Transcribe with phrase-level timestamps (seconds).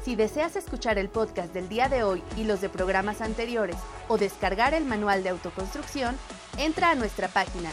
[0.04, 3.76] Si deseas escuchar el podcast del día de hoy y los de programas anteriores
[4.08, 6.14] o descargar el manual de autoconstrucción,
[6.58, 7.70] entra a nuestra página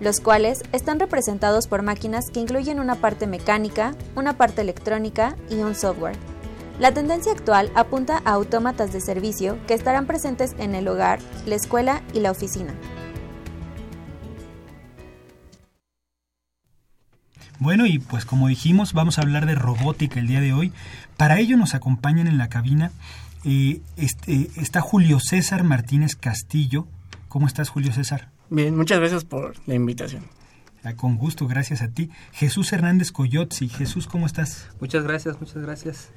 [0.00, 5.56] los cuales están representados por máquinas que incluyen una parte mecánica, una parte electrónica y
[5.56, 6.16] un software.
[6.78, 11.54] La tendencia actual apunta a autómatas de servicio que estarán presentes en el hogar, la
[11.54, 12.74] escuela y la oficina.
[17.58, 20.72] Bueno, y pues como dijimos, vamos a hablar de robótica el día de hoy.
[21.16, 22.92] Para ello nos acompañan en la cabina
[23.96, 26.86] este, está Julio César Martínez Castillo.
[27.28, 28.30] ¿Cómo estás, Julio César?
[28.50, 30.24] Bien, muchas gracias por la invitación.
[30.82, 32.10] Ah, con gusto, gracias a ti.
[32.32, 33.68] Jesús Hernández Coyotzi.
[33.68, 34.68] Jesús, ¿cómo estás?
[34.80, 36.10] Muchas gracias, muchas gracias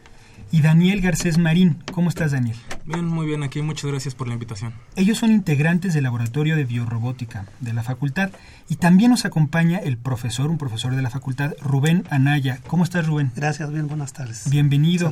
[0.52, 1.78] y Daniel Garcés Marín.
[1.92, 2.56] ¿Cómo estás, Daniel?
[2.86, 3.62] Bien, muy bien aquí.
[3.62, 4.74] Muchas gracias por la invitación.
[4.96, 8.32] Ellos son integrantes del Laboratorio de Biorrobótica de la facultad
[8.68, 12.60] y también nos acompaña el profesor, un profesor de la facultad, Rubén Anaya.
[12.68, 13.32] ¿Cómo estás, Rubén?
[13.36, 14.50] Gracias, bien, buenas tardes.
[14.50, 15.12] Bienvenido.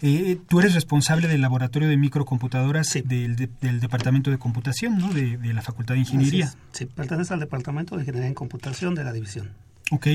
[0.00, 5.12] Eh, tú eres responsable del Laboratorio de Microcomputadoras del, Departamento de Computación, ¿no?
[5.12, 6.52] De, de la Facultad de Ingeniería.
[6.72, 9.50] Sí, pertenece al Departamento de Ingeniería en Computación de la División.
[9.94, 10.06] Ok,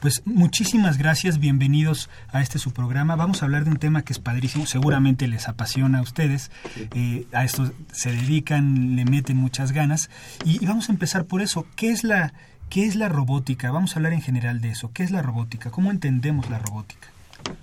[0.00, 3.14] pues muchísimas gracias, bienvenidos a este su programa.
[3.14, 6.50] Vamos a hablar de un tema que es padrísimo, seguramente les apasiona a ustedes,
[6.96, 10.10] eh, a esto se dedican, le meten muchas ganas
[10.44, 11.64] y, vamos a empezar por eso.
[11.76, 12.32] ¿Qué es la
[12.70, 13.70] qué es la robótica?
[13.70, 14.90] Vamos a hablar en general de eso.
[14.92, 15.70] ¿Qué es la robótica?
[15.70, 17.06] ¿Cómo entendemos la robótica?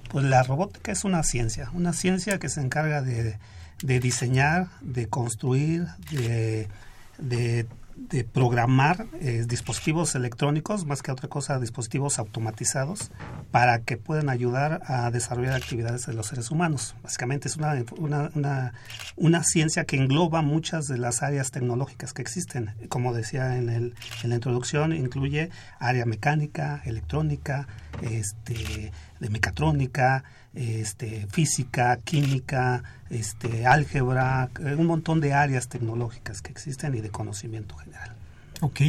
[0.08, 3.38] Pues la robótica es una ciencia, una ciencia que se encarga de,
[3.84, 6.70] de diseñar, de construir, de,
[7.18, 7.68] de
[7.98, 13.12] de programar eh, dispositivos electrónicos, más que otra cosa, dispositivos automatizados,
[13.52, 16.96] para que puedan ayudar a desarrollar actividades de los seres humanos.
[17.04, 18.74] Básicamente es una, una, una,
[19.16, 22.76] una ciencia que engloba muchas de las áreas tecnológicas que existen.
[22.88, 27.68] Como decía en, el, en la introducción, incluye área mecánica, electrónica,
[28.02, 30.24] este, de mecatrónica,
[30.58, 37.10] este, física, química, este, álgebra, eh, un montón de áreas tecnológicas que existen y de
[37.10, 38.16] conocimiento general.
[38.62, 38.82] Ok.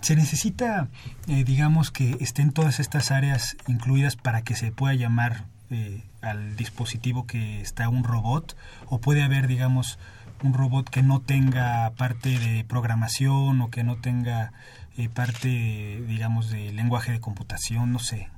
[0.00, 0.88] ¿Se necesita,
[1.28, 6.56] eh, digamos, que estén todas estas áreas incluidas para que se pueda llamar eh, al
[6.56, 8.56] dispositivo que está un robot?
[8.86, 9.98] ¿O puede haber, digamos,
[10.42, 14.52] un robot que no tenga parte de programación o que no tenga
[14.96, 17.92] eh, parte, digamos, de lenguaje de computación?
[17.92, 18.28] No sé.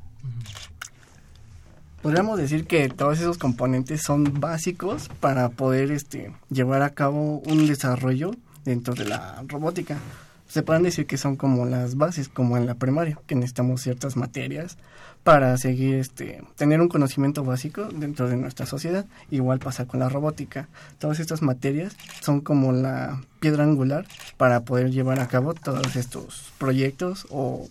[2.02, 7.66] Podríamos decir que todos esos componentes son básicos para poder este, llevar a cabo un
[7.66, 8.32] desarrollo
[8.64, 9.98] dentro de la robótica
[10.52, 14.18] se pueden decir que son como las bases, como en la primaria, que necesitamos ciertas
[14.18, 14.76] materias
[15.22, 19.06] para seguir, este, tener un conocimiento básico dentro de nuestra sociedad.
[19.30, 20.68] Igual pasa con la robótica.
[20.98, 24.04] Todas estas materias son como la piedra angular
[24.36, 27.66] para poder llevar a cabo todos estos proyectos o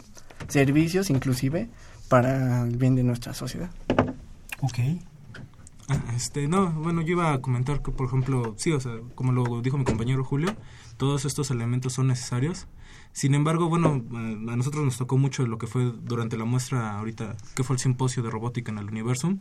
[0.48, 1.70] servicios, inclusive,
[2.10, 3.70] para el bien de nuestra sociedad.
[4.62, 4.80] Ok.
[5.90, 9.32] Ah, este, no, bueno, yo iba a comentar que, por ejemplo, sí, o sea, como
[9.32, 10.56] lo dijo mi compañero Julio,
[10.98, 12.68] todos estos elementos son necesarios.
[13.12, 17.36] Sin embargo, bueno, a nosotros nos tocó mucho lo que fue durante la muestra ahorita,
[17.56, 19.34] que fue el simposio de robótica en el universo,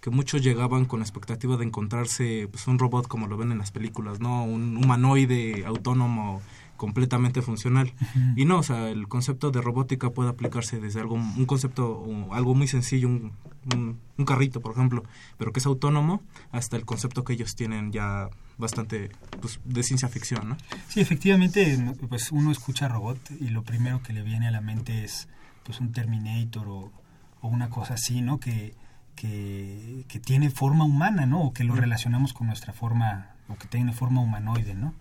[0.00, 3.58] que muchos llegaban con la expectativa de encontrarse pues, un robot como lo ven en
[3.58, 4.44] las películas, ¿no?
[4.44, 6.40] Un humanoide autónomo
[6.76, 7.92] completamente funcional.
[8.36, 12.54] Y no, o sea, el concepto de robótica puede aplicarse desde algo, un concepto, algo
[12.54, 13.32] muy sencillo, un,
[13.74, 15.02] un, carrito, por ejemplo,
[15.38, 18.28] pero que es autónomo, hasta el concepto que ellos tienen ya
[18.58, 20.56] bastante pues, de ciencia ficción, ¿no?
[20.88, 21.78] Sí, efectivamente,
[22.08, 25.28] pues uno escucha robot y lo primero que le viene a la mente es
[25.64, 26.92] pues un Terminator o,
[27.40, 28.38] o una cosa así, ¿no?
[28.38, 28.74] Que,
[29.14, 31.42] que, que, tiene forma humana, ¿no?
[31.42, 34.94] O que lo relacionamos con nuestra forma, o que tiene forma humanoide, ¿no?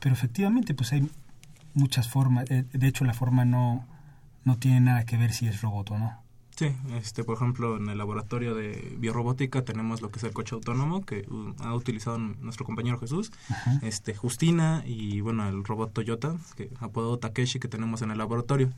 [0.00, 1.08] Pero efectivamente, pues hay
[1.74, 2.50] muchas formas.
[2.50, 3.86] Eh, de hecho, la forma no,
[4.44, 6.25] no tiene nada que ver si es robot o no.
[6.56, 10.54] Sí, este, por ejemplo, en el laboratorio de biorrobótica tenemos lo que es el coche
[10.54, 13.30] autónomo que uh, ha utilizado nuestro compañero Jesús,
[13.82, 18.72] este, Justina y bueno, el robot Toyota, que apodado Takeshi que tenemos en el laboratorio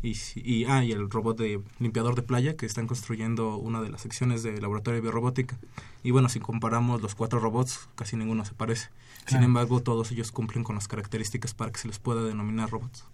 [0.00, 3.90] y, y, ah, y el robot de limpiador de playa que están construyendo una de
[3.90, 5.58] las secciones del laboratorio de biorrobótica.
[6.04, 8.90] Y bueno, si comparamos los cuatro robots, casi ninguno se parece.
[9.26, 13.04] Sin embargo, todos ellos cumplen con las características para que se les pueda denominar robots.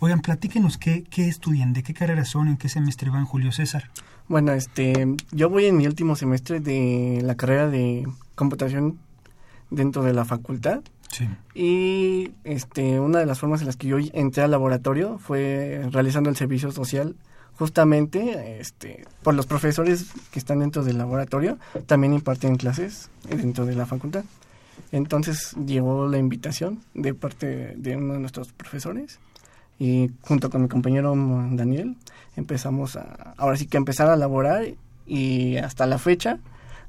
[0.00, 3.90] Oigan, platíquenos qué, qué estudian, de qué carrera son, en qué semestre van Julio César.
[4.28, 8.98] Bueno, este, yo voy en mi último semestre de la carrera de computación
[9.70, 10.82] dentro de la facultad.
[11.10, 11.28] Sí.
[11.54, 16.30] Y este, una de las formas en las que yo entré al laboratorio fue realizando
[16.30, 17.16] el servicio social
[17.60, 23.74] justamente este, por los profesores que están dentro del laboratorio, también imparten clases dentro de
[23.74, 24.24] la facultad.
[24.92, 29.18] Entonces llegó la invitación de parte de uno de nuestros profesores
[29.80, 31.96] y junto con mi compañero Daniel
[32.36, 34.66] empezamos a, ahora sí que empezar a laborar
[35.06, 36.38] y hasta la fecha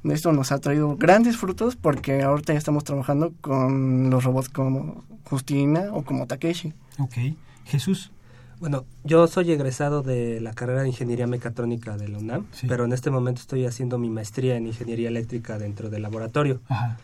[0.10, 5.04] esto nos ha traído grandes frutos porque ahorita ya estamos trabajando con los robots como
[5.30, 6.74] Justina o como Takeshi.
[6.98, 7.36] Ok.
[7.66, 8.12] Jesús.
[8.60, 12.94] Bueno, yo soy egresado de la carrera de Ingeniería Mecatrónica de la UNAM, pero en
[12.94, 16.62] este momento estoy haciendo mi maestría en Ingeniería Eléctrica dentro del laboratorio.
[16.68, 16.98] Ajá.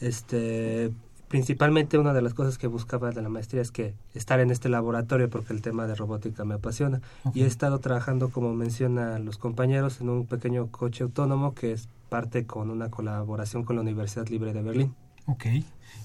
[0.00, 0.90] Este,
[1.28, 4.68] principalmente una de las cosas que buscaba de la maestría es que estar en este
[4.68, 7.00] laboratorio porque el tema de robótica me apasiona
[7.34, 11.88] y he estado trabajando como mencionan los compañeros en un pequeño coche autónomo que es
[12.08, 14.94] parte con una colaboración con la Universidad Libre de Berlín.
[15.26, 15.44] Ok.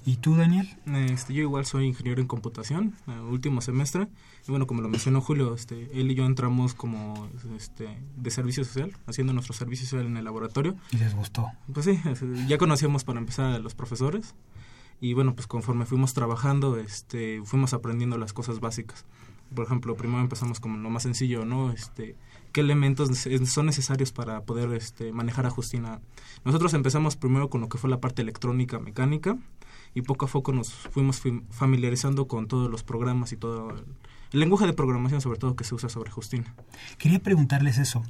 [0.05, 0.67] ¿Y tú, Daniel?
[0.85, 4.09] Este, yo igual soy ingeniero en computación, eh, último semestre.
[4.45, 8.65] Y bueno, como lo mencionó Julio, este, él y yo entramos como este, de servicio
[8.65, 10.75] social, haciendo nuestro servicio social en el laboratorio.
[10.91, 11.47] ¿Y les gustó?
[11.73, 11.97] Pues sí,
[12.49, 14.35] ya conocíamos para empezar a los profesores
[14.99, 19.05] y bueno, pues conforme fuimos trabajando, este, fuimos aprendiendo las cosas básicas.
[19.53, 21.71] Por ejemplo, primero empezamos con lo más sencillo, ¿no?
[21.71, 22.15] Este,
[22.51, 23.09] ¿Qué elementos
[23.45, 26.01] son necesarios para poder este, manejar a Justina?
[26.43, 29.37] Nosotros empezamos primero con lo que fue la parte electrónica, mecánica,
[29.93, 31.21] y poco a poco nos fuimos
[31.51, 33.69] familiarizando con todos los programas y todo
[34.31, 36.55] el lenguaje de programación, sobre todo, que se usa sobre Justina.
[36.97, 38.03] Quería preguntarles eso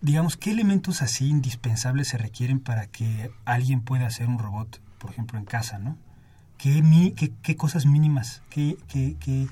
[0.00, 5.10] digamos, ¿qué elementos así indispensables se requieren para que alguien pueda hacer un robot, por
[5.10, 5.96] ejemplo, en casa, ¿no?
[6.58, 9.46] ¿Qué, qué, cosas mínimas, qué, qué,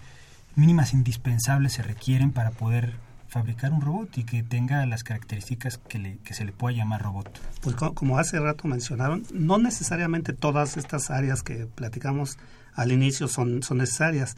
[0.57, 2.95] mínimas indispensables se requieren para poder
[3.29, 7.03] fabricar un robot y que tenga las características que, le, que se le pueda llamar
[7.03, 7.41] robot?
[7.61, 12.39] Pues como hace rato mencionaron, no necesariamente todas estas áreas que platicamos
[12.75, 14.37] al inicio son, son necesarias.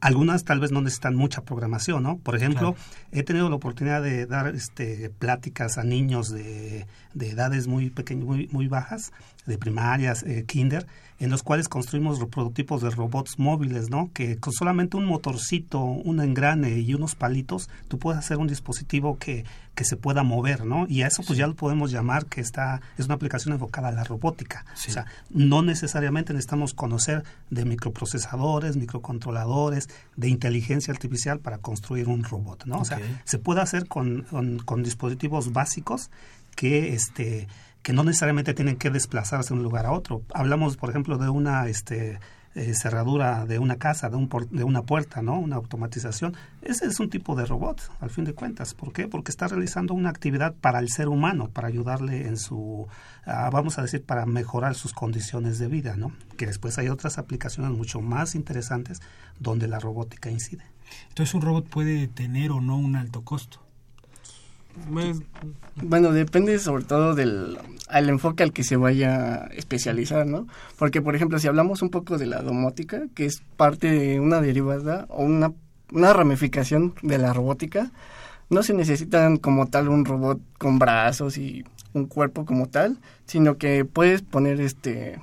[0.00, 2.18] Algunas tal vez no necesitan mucha programación, ¿no?
[2.18, 2.76] Por ejemplo,
[3.10, 8.26] he tenido la oportunidad de dar este, pláticas a niños de, de edades muy pequeñas,
[8.26, 9.12] muy, muy bajas,
[9.46, 10.86] de primarias, eh, kinder,
[11.20, 14.10] en los cuales construimos prototipos de robots móviles, ¿no?
[14.12, 19.16] Que con solamente un motorcito, un engrane y unos palitos, tú puedes hacer un dispositivo
[19.18, 20.86] que, que se pueda mover, ¿no?
[20.88, 23.92] Y a eso pues ya lo podemos llamar que está, es una aplicación enfocada a
[23.92, 24.64] la robótica.
[24.74, 32.24] O sea, no necesariamente necesitamos conocer de microprocesadores, microcontroladores, de inteligencia artificial para construir un
[32.24, 32.80] robot, ¿no?
[32.80, 34.26] O sea, se puede hacer con,
[34.64, 36.10] con dispositivos básicos
[36.54, 37.48] que este
[37.84, 40.22] que no necesariamente tienen que desplazarse de un lugar a otro.
[40.32, 42.18] Hablamos, por ejemplo, de una este,
[42.54, 45.38] eh, cerradura de una casa, de, un de una puerta, ¿no?
[45.38, 46.34] Una automatización.
[46.62, 48.72] Ese es un tipo de robot, al fin de cuentas.
[48.72, 49.06] ¿Por qué?
[49.06, 52.88] Porque está realizando una actividad para el ser humano, para ayudarle en su,
[53.26, 56.12] ah, vamos a decir, para mejorar sus condiciones de vida, ¿no?
[56.38, 59.02] Que después hay otras aplicaciones mucho más interesantes
[59.38, 60.64] donde la robótica incide.
[61.10, 63.63] Entonces, un robot puede tener o no un alto costo.
[65.76, 70.46] Bueno, depende sobre todo del al enfoque al que se vaya a especializar, ¿no?
[70.78, 74.40] Porque, por ejemplo, si hablamos un poco de la domótica, que es parte de una
[74.40, 75.52] derivada o una,
[75.92, 77.92] una ramificación de la robótica,
[78.50, 83.58] no se necesitan como tal un robot con brazos y un cuerpo como tal, sino
[83.58, 85.20] que puedes poner este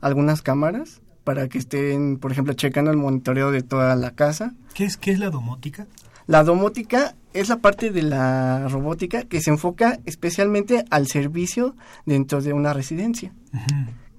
[0.00, 4.54] algunas cámaras para que estén, por ejemplo, checando el monitoreo de toda la casa.
[4.74, 5.86] ¿Qué es, qué es la domótica?
[6.28, 12.42] La domótica es la parte de la robótica que se enfoca especialmente al servicio dentro
[12.42, 13.32] de una residencia,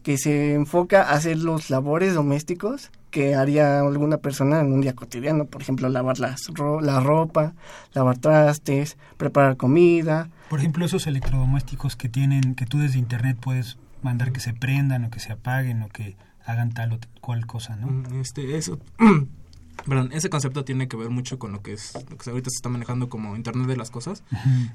[0.02, 4.96] que se enfoca a hacer los labores domésticos que haría alguna persona en un día
[4.96, 6.50] cotidiano, por ejemplo, lavar las
[6.82, 7.54] la ropa,
[7.94, 10.30] lavar trastes, preparar comida.
[10.50, 15.06] Por ejemplo, esos electrodomésticos que tienen, que tú desde internet puedes mandar que se prendan
[15.06, 17.86] o que se apaguen o que hagan tal o cual cosa, ¿no?
[17.86, 18.80] Mm, este, eso
[19.88, 22.58] Perdón, ese concepto tiene que ver mucho con lo que es lo que ahorita se
[22.58, 24.24] está manejando como Internet de las cosas,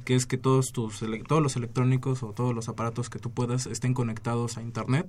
[0.04, 3.66] que es que todos tus todos los electrónicos o todos los aparatos que tú puedas
[3.66, 5.06] estén conectados a Internet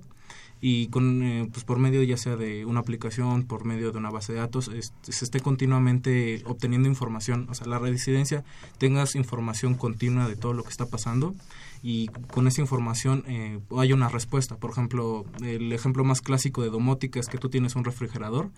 [0.60, 4.10] y con eh, pues por medio ya sea de una aplicación, por medio de una
[4.10, 4.70] base de datos,
[5.02, 8.44] se esté continuamente obteniendo información, o sea, la residencia
[8.78, 11.34] tengas información continua de todo lo que está pasando
[11.82, 14.56] y con esa información eh, hay una respuesta.
[14.56, 18.50] Por ejemplo, el ejemplo más clásico de domótica es que tú tienes un refrigerador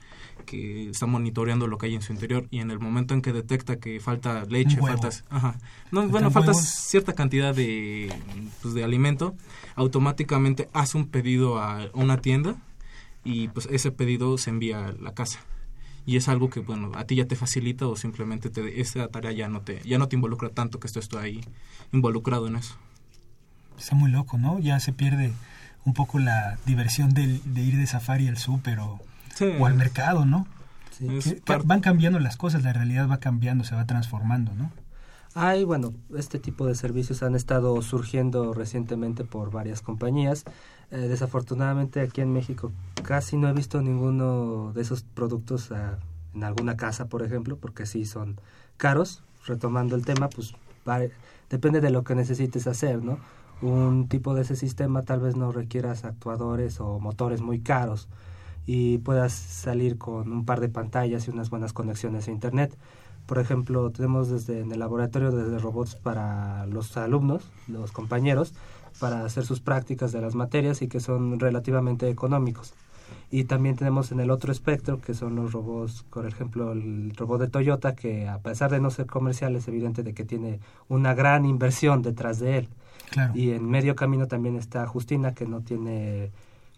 [0.47, 3.33] que está monitoreando lo que hay en su interior y en el momento en que
[3.33, 5.59] detecta que falta leche, faltas, ajá,
[5.91, 8.13] no, bueno, falta cierta cantidad de,
[8.63, 9.35] pues, de alimento,
[9.75, 12.57] automáticamente hace un pedido a una tienda
[13.25, 15.41] y pues ese pedido se envía a la casa.
[16.07, 19.33] Y es algo que bueno a ti ya te facilita o simplemente te esa tarea
[19.33, 21.43] ya no te ya no te involucra tanto que esto esté ahí
[21.93, 22.79] involucrado en eso
[23.79, 24.59] Está muy loco, ¿no?
[24.59, 25.33] Ya se pierde
[25.85, 29.01] un poco la diversión de, ir de safari al súper o,
[29.65, 30.47] al mercado, ¿no?
[31.65, 34.73] van cambiando las cosas, la realidad va cambiando, se va transformando, ¿no?
[35.35, 40.45] Hay, bueno, este tipo de servicios han estado surgiendo recientemente por varias compañías.
[40.91, 42.73] Eh, desafortunadamente aquí en México
[43.05, 45.99] casi no he visto ninguno de esos productos ah,
[46.35, 48.41] en alguna casa, por ejemplo, porque sí son
[48.77, 49.23] caros.
[49.47, 50.55] Retomando el tema, pues
[51.49, 53.19] depende de lo que necesites hacer, ¿no?
[53.63, 58.09] Un tipo de ese sistema tal vez no requieras actuadores o motores muy caros
[58.67, 62.77] y puedas salir con un par de pantallas y unas buenas conexiones a internet.
[63.27, 68.55] Por ejemplo, tenemos desde en el laboratorio desde robots para los alumnos, los compañeros,
[69.01, 72.75] para hacer sus prácticas de las materias y que son relativamente económicos.
[73.31, 77.41] Y también tenemos en el otro espectro, que son los robots, por ejemplo, el robot
[77.41, 81.15] de Toyota, que a pesar de no ser comercial, es evidente de que tiene una
[81.15, 82.69] gran inversión detrás de él.
[83.35, 86.31] Y en medio camino también está Justina, que no tiene,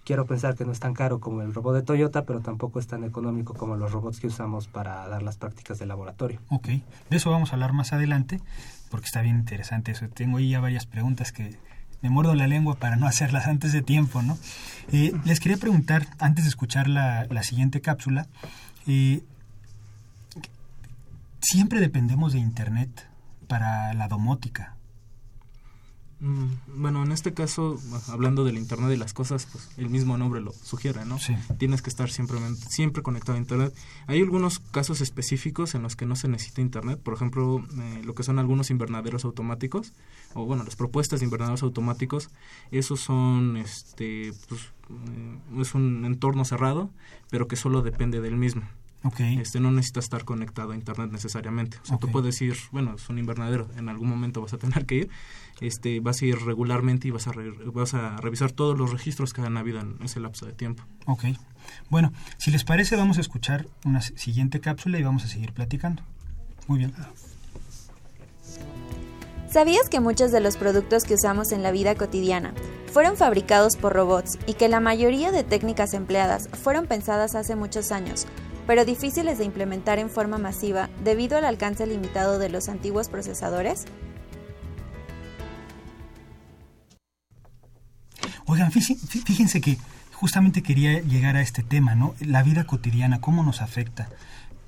[0.04, 2.86] quiero pensar que no es tan caro como el robot de Toyota, pero tampoco es
[2.86, 6.40] tan económico como los robots que usamos para dar las prácticas de laboratorio.
[6.48, 8.40] Ok, de eso vamos a hablar más adelante,
[8.90, 10.08] porque está bien interesante eso.
[10.08, 11.56] Tengo ahí ya varias preguntas que
[12.02, 14.38] me muerdo la lengua para no hacerlas antes de tiempo, ¿no?
[14.92, 18.26] Eh, les quería preguntar, antes de escuchar la, la siguiente cápsula,
[18.86, 19.22] eh,
[21.40, 23.08] siempre dependemos de Internet
[23.48, 24.76] para la domótica.
[26.20, 30.42] Mm, bueno, en este caso, hablando del Internet de las cosas, pues el mismo nombre
[30.42, 31.18] lo sugiere, ¿no?
[31.58, 33.74] Tienes que estar siempre, siempre conectado a Internet.
[34.06, 38.14] Hay algunos casos específicos en los que no se necesita Internet, por ejemplo, eh, lo
[38.14, 39.94] que son algunos invernaderos automáticos,
[40.34, 42.28] o bueno, las propuestas de invernaderos automáticos,
[42.70, 44.60] esos son, este, pues,
[44.90, 46.90] eh, es un entorno cerrado,
[47.30, 48.62] pero que solo depende del mismo.
[49.18, 51.78] Este no necesita estar conectado a internet necesariamente.
[51.82, 54.84] O sea, tú puedes ir, bueno, es un invernadero, en algún momento vas a tener
[54.84, 55.10] que ir,
[55.60, 57.32] este, vas a ir regularmente y vas a,
[57.72, 60.84] vas a revisar todos los registros que han habido en ese lapso de tiempo.
[61.06, 61.24] Ok.
[61.88, 66.02] Bueno, si les parece, vamos a escuchar una siguiente cápsula y vamos a seguir platicando.
[66.66, 66.92] Muy bien.
[69.50, 72.54] ¿Sabías que muchos de los productos que usamos en la vida cotidiana
[72.92, 77.90] fueron fabricados por robots y que la mayoría de técnicas empleadas fueron pensadas hace muchos
[77.90, 78.26] años,
[78.70, 83.86] pero difíciles de implementar en forma masiva debido al alcance limitado de los antiguos procesadores?
[88.46, 89.76] Oigan, fíjense que
[90.12, 92.14] justamente quería llegar a este tema, ¿no?
[92.20, 94.08] La vida cotidiana, cómo nos afecta.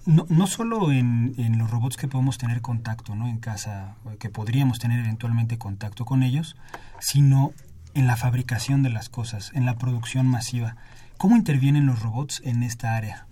[0.05, 3.29] No, no solo en, en, los robots que podemos tener contacto ¿no?
[3.29, 6.57] en casa, que podríamos tener eventualmente contacto con ellos,
[6.99, 7.53] sino
[7.95, 10.75] en la fabricación de las cosas, en la producción masiva.
[11.19, 13.29] ¿Cómo intervienen los robots en esta área?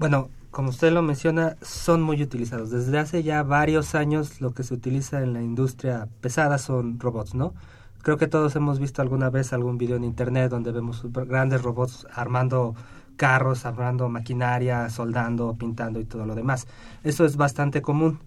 [0.00, 2.70] Bueno, como usted lo menciona, son muy utilizados.
[2.70, 7.34] Desde hace ya varios años lo que se utiliza en la industria pesada son robots,
[7.34, 7.52] ¿no?
[8.00, 12.06] Creo que todos hemos visto alguna vez algún video en internet donde vemos grandes robots
[12.14, 12.74] armando
[13.16, 16.66] carros, armando maquinaria, soldando, pintando y todo lo demás.
[17.04, 18.20] Eso es bastante común.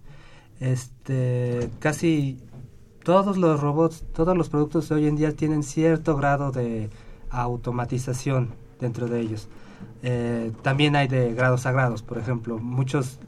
[0.60, 2.38] Este, casi
[3.04, 6.92] todos los robots, todos los productos de hoy en día tienen cierto grado de
[7.32, 8.50] automatización
[8.80, 9.50] dentro de ellos.
[10.04, 13.20] Eh, también hay de grados a grados, por ejemplo, muchos,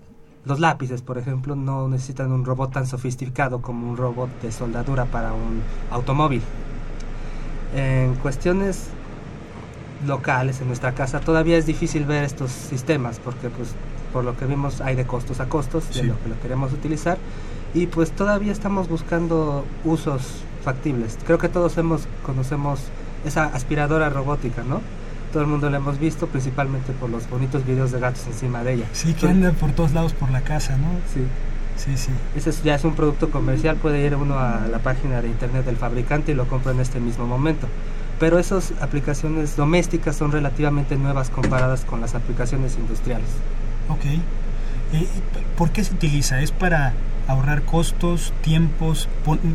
[0.46, 5.06] los lápices, por ejemplo, no necesitan un robot tan sofisticado como un robot de soldadura
[5.06, 6.42] para un automóvil.
[7.76, 8.90] En cuestiones
[10.06, 13.70] locales, en nuestra casa, todavía es difícil ver estos sistemas, porque pues
[14.14, 17.18] por lo que vimos hay de costos a costos, de lo que lo queremos utilizar,
[17.74, 20.22] y pues todavía estamos buscando usos
[20.64, 21.18] factibles.
[21.26, 22.80] Creo que todos hemos, conocemos
[23.26, 24.82] esa aspiradora robótica, ¿no?
[25.36, 28.76] Todo el mundo la hemos visto, principalmente por los bonitos videos de gatos encima de
[28.76, 28.86] ella.
[28.94, 30.88] Sí, que anda por todos lados por la casa, ¿no?
[31.14, 31.26] Sí.
[31.76, 32.12] Sí, sí.
[32.38, 35.76] Ese ya es un producto comercial, puede ir uno a la página de internet del
[35.76, 37.68] fabricante y lo compra en este mismo momento.
[38.18, 43.28] Pero esas aplicaciones domésticas son relativamente nuevas comparadas con las aplicaciones industriales.
[43.90, 44.06] Ok.
[44.06, 45.06] Eh,
[45.58, 46.40] ¿Por qué se utiliza?
[46.40, 46.94] ¿Es para
[47.28, 49.10] ahorrar costos, tiempos,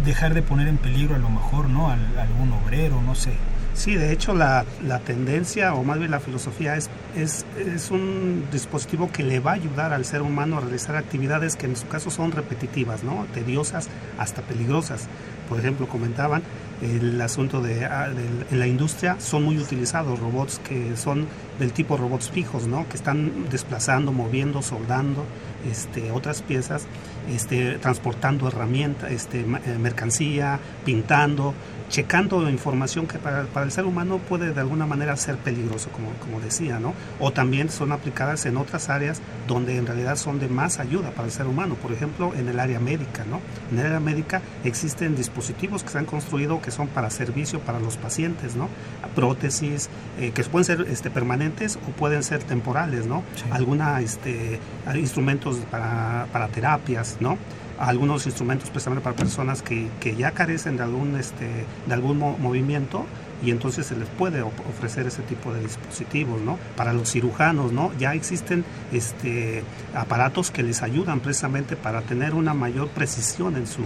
[0.05, 1.89] dejar de poner en peligro a lo mejor, ¿no?
[1.89, 3.33] algún obrero, no sé.
[3.75, 8.47] Sí, de hecho la, la, tendencia o más bien la filosofía es, es, es, un
[8.53, 11.87] dispositivo que le va a ayudar al ser humano a realizar actividades que en su
[11.89, 13.27] caso son repetitivas, ¿no?
[13.33, 15.09] tediosas hasta peligrosas.
[15.49, 16.43] Por ejemplo, comentaban
[16.83, 18.09] el asunto de, ah,
[18.51, 21.27] en la industria son muy utilizados robots que son
[21.59, 22.89] del tipo robots fijos, ¿no?
[22.89, 25.25] que están desplazando, moviendo, soldando
[25.71, 26.87] este, otras piezas,
[27.29, 31.55] este, transportando herramientas, este, eh, mercancía, pintando,
[31.91, 36.11] checando información que para, para, el ser humano puede de alguna manera ser peligroso, como,
[36.21, 36.95] como decía, ¿no?
[37.19, 41.27] O también son aplicadas en otras áreas donde en realidad son de más ayuda para
[41.27, 43.41] el ser humano, por ejemplo, en el área médica, ¿no?
[43.73, 47.81] En el área médica existen dispositivos que se han construido que son para servicio para
[47.81, 48.69] los pacientes, ¿no?
[49.15, 53.25] Prótesis eh, que pueden ser este, permanentes o pueden ser temporales, ¿no?
[53.51, 54.61] Alguna, este,
[54.95, 57.37] instrumentos para, para terapias, ¿no?
[57.81, 63.07] Algunos instrumentos precisamente para personas que, que ya carecen de algún, este, de algún movimiento
[63.43, 66.59] y entonces se les puede ofrecer ese tipo de dispositivos, ¿no?
[66.77, 67.93] Para los cirujanos, ¿no?
[67.99, 69.63] Ya existen este,
[69.95, 73.85] aparatos que les ayudan precisamente para tener una mayor precisión en su,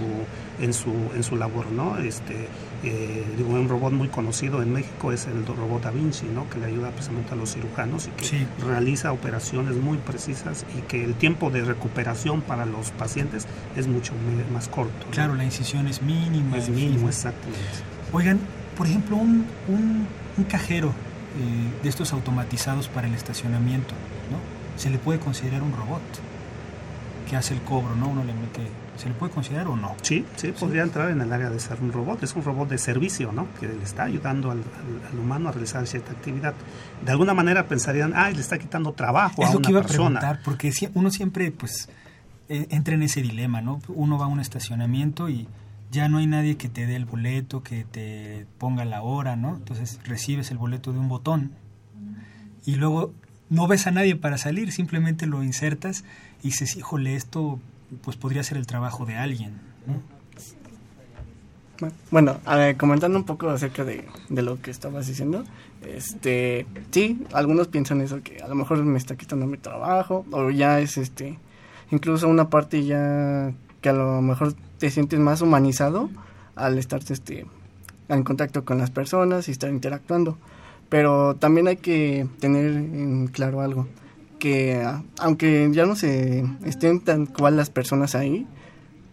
[0.60, 1.98] en su, en su labor, ¿no?
[1.98, 2.48] Este,
[2.82, 6.48] eh, digo, un robot muy conocido en México es el robot Da Vinci, ¿no?
[6.50, 11.04] Que le ayuda precisamente a los cirujanos y que realiza operaciones muy precisas y que
[11.04, 14.12] el tiempo de recuperación para los pacientes es mucho
[14.52, 15.06] más corto.
[15.10, 16.56] Claro, la incisión es mínima.
[16.56, 17.58] Es mínimo, exactamente.
[18.12, 18.38] Oigan,
[18.76, 23.94] por ejemplo, un, un, cajero eh, de estos automatizados para el estacionamiento,
[24.30, 24.38] ¿no?
[24.80, 26.02] Se le puede considerar un robot
[27.28, 28.08] que hace el cobro, ¿no?
[28.08, 29.96] Uno le mete ¿Se le puede considerar o no?
[30.02, 32.22] Sí, sí, podría entrar en el área de ser un robot.
[32.22, 33.48] Es un robot de servicio, ¿no?
[33.58, 34.62] Que le está ayudando al,
[35.18, 36.54] humano a realizar cierta actividad.
[37.04, 40.18] De alguna manera pensarían, ah, le está quitando trabajo a una que iba persona.
[40.18, 41.88] A preguntar, porque uno siempre, pues,
[42.48, 43.80] e, entra en ese dilema, ¿no?
[43.88, 45.48] Uno va a un estacionamiento y
[45.94, 49.56] ya no hay nadie que te dé el boleto, que te ponga la hora, ¿no?
[49.56, 51.52] Entonces recibes el boleto de un botón
[52.66, 53.12] y luego
[53.48, 56.04] no ves a nadie para salir, simplemente lo insertas
[56.42, 57.60] y dices, híjole, esto
[58.02, 59.60] pues podría ser el trabajo de alguien.
[62.10, 62.38] Bueno,
[62.78, 65.44] comentando un poco acerca de, de, lo que estabas diciendo,
[65.86, 70.50] este, sí, algunos piensan eso, que a lo mejor me está quitando mi trabajo, o
[70.50, 71.38] ya es este,
[71.90, 74.54] incluso una parte ya que a lo mejor
[74.84, 76.10] te sientes más humanizado
[76.56, 77.46] al estar este,
[78.10, 80.36] en contacto con las personas y estar interactuando.
[80.90, 83.88] Pero también hay que tener en claro algo,
[84.38, 84.86] que
[85.18, 88.46] aunque ya no se estén tan cual las personas ahí,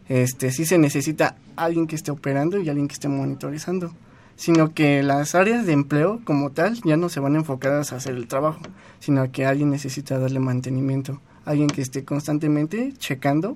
[0.09, 3.93] este sí se necesita alguien que esté operando y alguien que esté monitorizando,
[4.35, 8.15] sino que las áreas de empleo como tal ya no se van enfocadas a hacer
[8.15, 8.59] el trabajo,
[8.99, 13.55] sino que alguien necesita darle mantenimiento, alguien que esté constantemente checando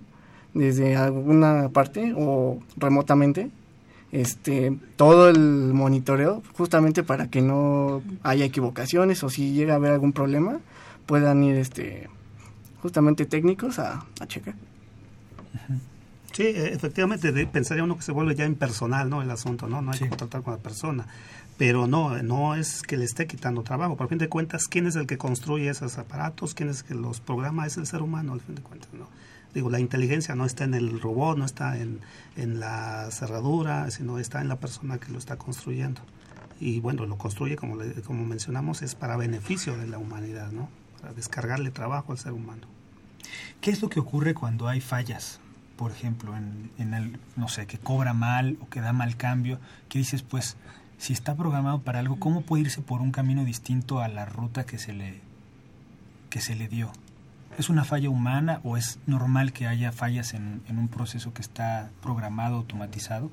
[0.55, 3.51] desde alguna parte o remotamente
[4.11, 9.91] este todo el monitoreo justamente para que no haya equivocaciones o si llega a haber
[9.91, 10.59] algún problema
[11.05, 12.09] puedan ir este
[12.81, 14.53] justamente técnicos a, checar.
[16.33, 19.23] Sí, e, efectivamente, pensaría uno que se vuelve ya impersonal, ¿no?
[19.23, 19.81] El asunto, ¿no?
[19.81, 21.07] No hay que tratar con la persona.
[21.57, 23.95] Pero no, no es que le esté quitando trabajo.
[23.95, 26.53] Por fin de cuentas, ¿quién es el que construye esos aparatos?
[26.53, 27.65] ¿Quién es el que los programa?
[27.65, 29.07] Es el ser humano, al fin de cuentas, ¿no?
[29.55, 32.01] Digo, la inteligencia no está en el robot, no está en,
[32.35, 36.01] en la cerradura, sino está en la persona que lo está construyendo.
[36.59, 40.67] Y bueno, lo construye, como, como mencionamos, es para beneficio de la humanidad, ¿no?
[40.99, 42.67] Para descargarle trabajo al ser humano.
[43.61, 45.39] ¿Qué es lo que ocurre cuando hay fallas?
[45.77, 49.61] Por ejemplo, en, en el, no sé, que cobra mal o que da mal cambio,
[49.87, 50.57] que dices, pues,
[50.97, 54.65] si está programado para algo, ¿cómo puede irse por un camino distinto a la ruta
[54.65, 55.21] que se le,
[56.29, 56.91] que se le dio?
[57.57, 61.41] ¿Es una falla humana o es normal que haya fallas en, en un proceso que
[61.41, 63.31] está programado, automatizado?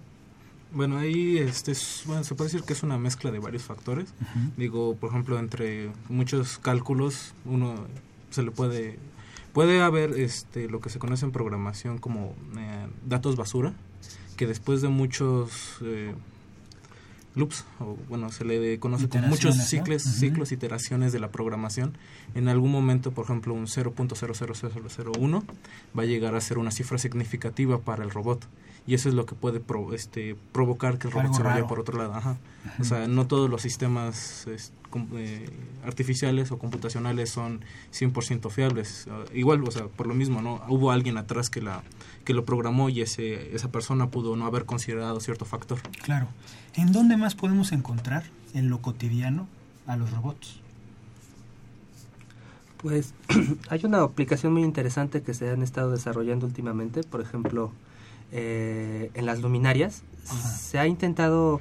[0.73, 1.73] Bueno, ahí este
[2.07, 4.15] bueno, se puede decir que es una mezcla de varios factores.
[4.57, 7.75] Digo, por ejemplo, entre muchos cálculos, uno
[8.31, 8.99] se le puede
[9.53, 13.75] Puede haber este, lo que se conoce en programación como eh, datos basura,
[14.37, 16.15] que después de muchos eh,
[17.35, 21.97] loops, o bueno, se le conoce como muchos ciclos, ciclos, iteraciones de la programación,
[22.35, 25.43] en algún momento, por ejemplo, un 0.00001
[25.99, 28.47] va a llegar a ser una cifra significativa para el robot
[28.87, 29.63] y eso es lo que puede
[29.95, 32.15] este, provocar que el robot se vaya por otro lado.
[32.15, 32.37] Ajá.
[32.81, 34.47] O sea, no todos los sistemas
[35.17, 35.51] eh,
[35.85, 39.07] artificiales o computacionales son 100% fiables.
[39.11, 40.63] Ah, igual, o sea, por lo mismo, ¿no?
[40.69, 41.83] Hubo alguien atrás que la
[42.25, 45.81] que lo programó y ese, esa persona pudo no haber considerado cierto factor.
[46.03, 46.29] Claro.
[46.75, 49.49] ¿En dónde más podemos encontrar en lo cotidiano
[49.87, 50.61] a los robots?
[52.77, 53.15] Pues
[53.71, 57.73] hay una aplicación muy interesante que se han estado desarrollando últimamente, por ejemplo,
[58.33, 60.03] eh, en las luminarias.
[60.25, 61.61] Se ha intentado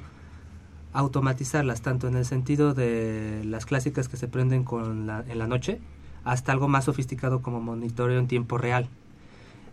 [0.92, 5.46] automatizarlas, tanto en el sentido de las clásicas que se prenden con la, en la
[5.46, 5.80] noche,
[6.24, 8.88] hasta algo más sofisticado como monitoreo en tiempo real.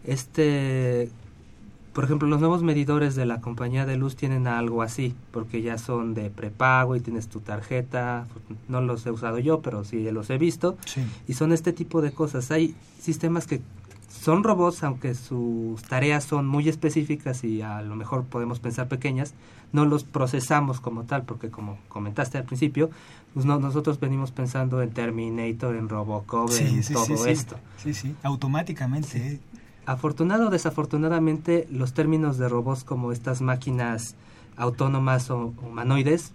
[0.06, 1.10] Este,
[1.94, 5.78] por ejemplo, los nuevos medidores de la compañía de luz tienen algo así, porque ya
[5.78, 8.28] son de prepago y tienes tu tarjeta.
[8.68, 10.78] No los he usado yo, pero sí los he visto.
[11.28, 12.52] Y son este tipo de cosas.
[12.52, 13.62] Hay sistemas que
[14.10, 19.34] son robots, aunque sus tareas son muy específicas y a lo mejor podemos pensar pequeñas,
[19.72, 22.90] no los procesamos como tal, porque como comentaste al principio,
[23.34, 27.58] pues nosotros venimos pensando en Terminator, en Robocop, en todo esto.
[27.78, 29.40] Sí, sí, automáticamente.
[29.86, 34.16] Afortunado o desafortunadamente, los términos de robots como estas máquinas
[34.58, 36.34] autónomas o humanoides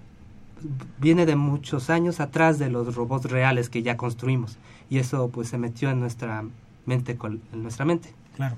[0.99, 4.57] viene de muchos años atrás de los robots reales que ya construimos
[4.89, 6.45] y eso pues se metió en nuestra
[6.87, 8.13] mente en nuestra mente.
[8.37, 8.57] Claro.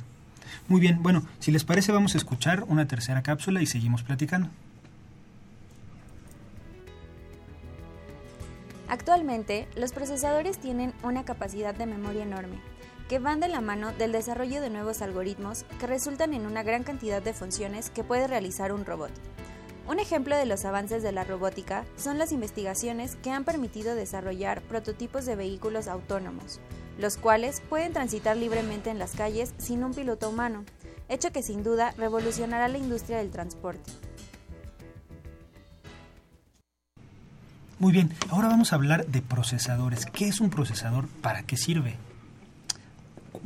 [0.68, 4.48] Muy bien, bueno, si les parece vamos a escuchar una tercera cápsula y seguimos platicando.
[8.88, 12.60] Actualmente, los procesadores tienen una capacidad de memoria enorme,
[13.08, 16.84] que van de la mano del desarrollo de nuevos algoritmos que resultan en una gran
[16.84, 19.10] cantidad de funciones que puede realizar un robot.
[19.88, 24.62] Un ejemplo de los avances de la robótica son las investigaciones que han permitido desarrollar
[24.62, 26.60] prototipos de vehículos autónomos,
[26.98, 30.64] los cuales pueden transitar libremente en las calles sin un piloto humano,
[31.08, 33.92] hecho que sin duda revolucionará la industria del transporte.
[37.78, 40.06] Muy bien, ahora vamos a hablar de procesadores.
[40.06, 41.08] ¿Qué es un procesador?
[41.20, 41.96] ¿Para qué sirve?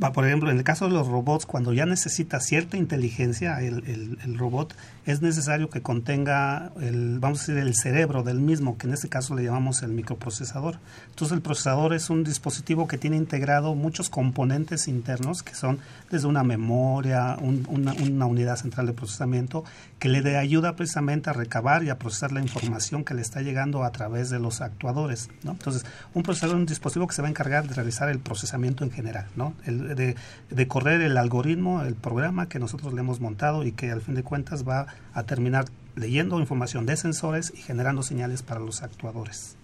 [0.08, 4.74] Por ejemplo, en el caso de los robots, cuando ya necesita cierta inteligencia el, robot,
[5.04, 9.08] es necesario que contenga, el, vamos a decir, el cerebro del mismo, que en este
[9.08, 10.78] caso le llamamos el microprocesador.
[11.10, 15.78] Entonces, el procesador es un dispositivo que tiene integrado muchos componentes internos, que son
[16.10, 19.64] desde una memoria, una, unidad central de procesamiento,
[19.98, 23.84] que le ayuda precisamente a recabar y a procesar la información que le está llegando
[23.84, 25.28] a través de los actuadores.
[25.44, 25.84] Entonces,
[26.14, 28.90] un procesador es un dispositivo que se va a encargar de realizar el procesamiento en
[28.90, 29.54] general, ¿no?
[29.66, 34.00] El, de, correr el algoritmo, el programa que nosotros le hemos montado y que al
[34.00, 38.82] fin de cuentas va a terminar leyendo información de sensores y generando señales para los
[38.82, 39.56] actuadores.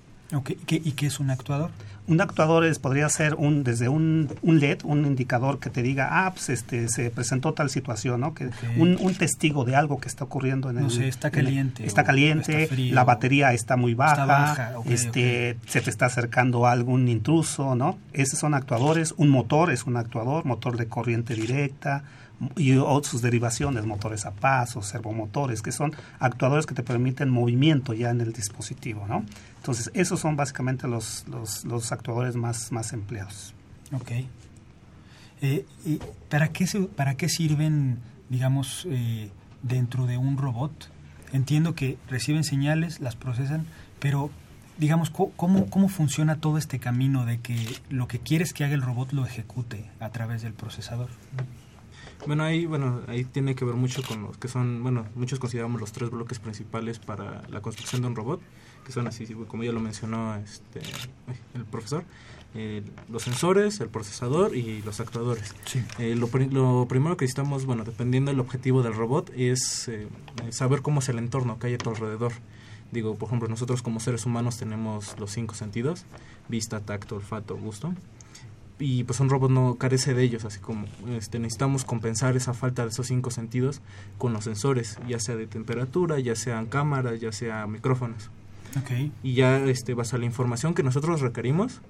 [0.68, 1.70] ¿Y qué es un actuador?
[2.08, 6.08] Un actuador es, podría ser un desde un, un, LED, un indicador que te diga,
[6.10, 8.34] ah, pues este, se presentó tal situación, ¿no?
[8.34, 10.82] Que un, un, testigo de algo que está ocurriendo en el...
[10.84, 11.84] No sé, está caliente.
[11.84, 17.98] está caliente, la batería está muy baja, este, se te está acercando algún intruso, ¿no?
[18.12, 19.14] Esos son actuadores.
[19.16, 22.04] Un motor es un actuador, motor de corriente directa,
[22.56, 28.10] y otras derivaciones, motores a paso, servomotores, que son actuadores que te permiten movimiento ya
[28.10, 29.24] en el dispositivo, ¿no?
[29.56, 33.54] Entonces, esos son básicamente los, los, actuadores más, más empleados.
[33.92, 34.10] Ok.
[35.42, 39.30] Eh, y ¿para, qué ¿Para qué sirven, digamos, eh,
[39.62, 40.90] dentro de un robot
[41.32, 43.66] entiendo que reciben señales, las procesan,
[44.00, 44.30] pero
[44.78, 47.56] digamos, ¿cómo, ¿cómo funciona todo este camino de que
[47.88, 51.08] lo que quieres que haga el robot lo ejecute a través del procesador?
[52.26, 55.80] Bueno, ahí, bueno, ahí tiene que ver mucho con los que son, bueno, muchos consideramos
[55.80, 58.40] los tres bloques principales para la construcción de un robot,
[58.84, 60.80] que son así, como ya lo mencionó este,
[61.54, 62.04] el profesor,
[62.54, 65.54] eh, los sensores, el procesador y los actuadores.
[65.98, 70.08] Eh, lo, lo, primero que necesitamos, bueno, dependiendo del objetivo del robot, es eh,
[70.50, 72.32] saber cómo es el entorno que hay a tu alrededor.
[72.92, 76.04] Digo, por ejemplo, nosotros como seres humanos tenemos los cinco sentidos,
[76.48, 77.92] vista, tacto, olfato, gusto.
[78.78, 82.82] Y pues un robot no carece de ellos, así como este, necesitamos compensar esa falta
[82.82, 83.80] de esos cinco sentidos
[84.18, 88.30] con los sensores, ya sea de temperatura, ya sean cámaras, ya sea micrófonos.
[88.82, 89.12] Okay.
[89.22, 91.80] Y ya este, basa la información que nosotros requerimos,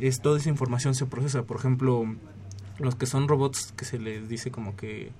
[0.00, 1.44] es toda esa información se procesa.
[1.44, 2.04] Por ejemplo,
[2.78, 5.10] los que son robots que se les dice como que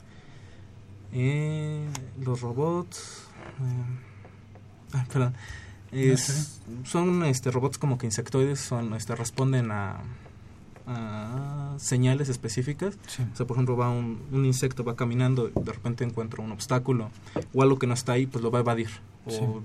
[1.15, 1.87] eh,
[2.21, 3.23] los robots
[3.61, 4.09] eh,
[4.93, 5.35] Ah, perdón.
[6.85, 10.01] son este, robots como que insectoides, son, este, responden a,
[11.79, 12.97] señales específicas.
[13.33, 17.11] O sea, por ejemplo, va un, insecto, va caminando, de repente encuentra un obstáculo
[17.55, 18.89] o algo que no está ahí, pues lo va a evadir.
[19.27, 19.63] O,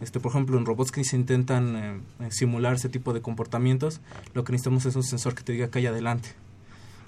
[0.00, 4.00] este, por ejemplo, en robots que se intentan eh, simular ese tipo de comportamientos,
[4.34, 6.30] lo que necesitamos es un sensor que te diga que hay adelante.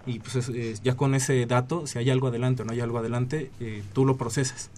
[0.06, 0.50] Y pues
[0.84, 4.04] ya con ese dato, si hay algo adelante o no hay algo adelante, eh, tú
[4.04, 4.70] lo procesas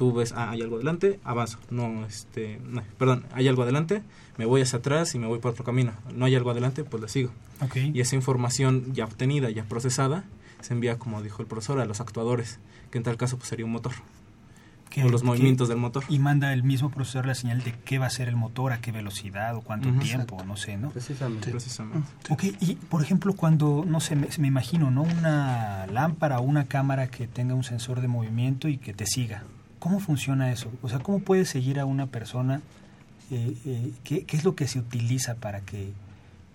[0.00, 1.58] tú ves, ah, hay algo adelante, avanzo.
[1.68, 2.58] No, este,
[2.96, 4.02] perdón, hay algo adelante,
[4.38, 5.92] me voy hacia atrás y me voy por otro camino.
[6.14, 7.32] No hay algo adelante, pues la sigo.
[7.74, 10.24] Y esa información ya obtenida, ya procesada,
[10.62, 12.60] se envía, como dijo el profesor, a los actuadores,
[12.90, 13.92] que en tal caso pues sería un motor.
[15.04, 16.02] o los movimientos del motor.
[16.08, 18.80] Y manda el mismo procesador la señal de qué va a ser el motor, a
[18.80, 20.92] qué velocidad o cuánto tiempo, no sé, ¿no?
[20.92, 21.50] Precisamente.
[21.50, 22.08] Precisamente.
[22.30, 25.02] Ok, y por ejemplo, cuando, no sé, me, me, imagino, ¿no?
[25.02, 29.44] Una lámpara o una cámara que tenga un sensor de movimiento y que te siga.
[29.80, 30.70] ¿Cómo funciona eso?
[30.82, 32.60] O sea, ¿cómo puedes seguir a una persona?
[33.32, 35.92] Eh, eh, ¿qué, es lo que se utiliza para que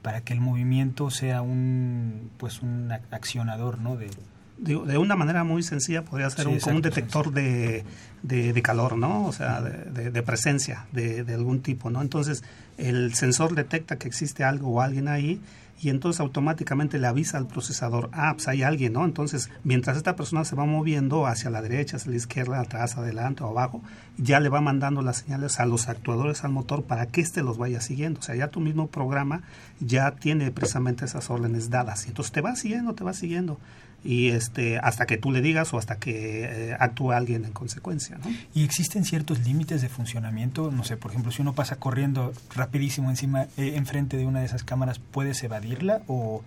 [0.02, 3.98] para que el movimiento sea un pues un accionador, ¿no?
[3.98, 4.12] De,
[4.58, 7.84] de, una manera muy sencilla podría ser un, como un detector de,
[8.22, 9.26] de, calor, ¿no?
[9.26, 12.02] O sea, de, presencia de, algún tipo, ¿no?
[12.02, 12.44] Entonces,
[12.78, 15.42] el sensor detecta que existe algo o alguien ahí
[15.82, 19.06] y entonces automáticamente le avisa al procesador, ah, pues hay alguien, ¿no?
[19.06, 23.44] Entonces, mientras esta persona se va moviendo hacia la derecha, hacia la izquierda, atrás, adelante
[23.44, 23.82] o abajo,
[24.18, 27.58] ya le va mandando las señales a los actuadores, al motor, para que éste los
[27.58, 28.20] vaya siguiendo.
[28.20, 29.44] O sea, ya tu mismo programa
[29.80, 32.06] ya tiene precisamente esas órdenes dadas.
[32.06, 33.60] Y entonces te va siguiendo, te va siguiendo
[34.06, 38.18] y este hasta que tú le digas o hasta que eh, actúe alguien en consecuencia.
[38.18, 38.32] ¿no?
[38.54, 40.72] ¿Y existen ciertos límites de funcionamiento?
[40.72, 44.46] No sé, por ejemplo, si uno pasa corriendo rapidísimo encima, eh, enfrente de una de
[44.46, 46.44] esas cámaras, ¿puedes evadirla o,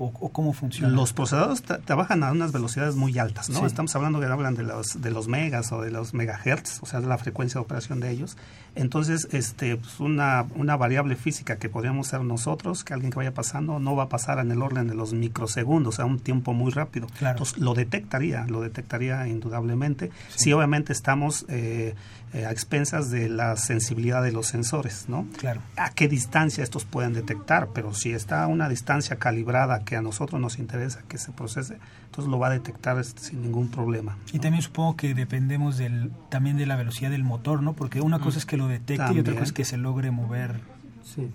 [0.00, 0.92] o, cómo funciona?
[0.94, 3.66] Los procesadores trabajan a unas velocidades muy altas, ¿no?
[3.66, 7.00] Estamos hablando que hablan de los, de los megas o de los megahertz, o sea,
[7.00, 8.38] de la frecuencia de operación de ellos.
[8.74, 13.34] Entonces, este, pues una, una variable física que podríamos ser nosotros, que alguien que vaya
[13.34, 16.54] pasando, no va a pasar en el orden de los microsegundos, o sea, un tiempo
[16.54, 17.06] muy rápido.
[17.20, 20.10] Entonces, lo detectaría, lo detectaría indudablemente.
[20.34, 21.44] Si obviamente estamos...
[21.48, 21.94] Eh,
[22.32, 25.26] eh, a expensas de la sensibilidad de los sensores, ¿no?
[25.36, 25.60] Claro.
[25.76, 30.02] A qué distancia estos pueden detectar, pero si está a una distancia calibrada que a
[30.02, 34.16] nosotros nos interesa que se procese, entonces lo va a detectar este, sin ningún problema.
[34.32, 37.72] Y también supongo que dependemos del también de la velocidad del motor, ¿no?
[37.72, 38.38] Porque una cosa mm.
[38.38, 40.60] es que lo detecte y otra cosa es que se logre mover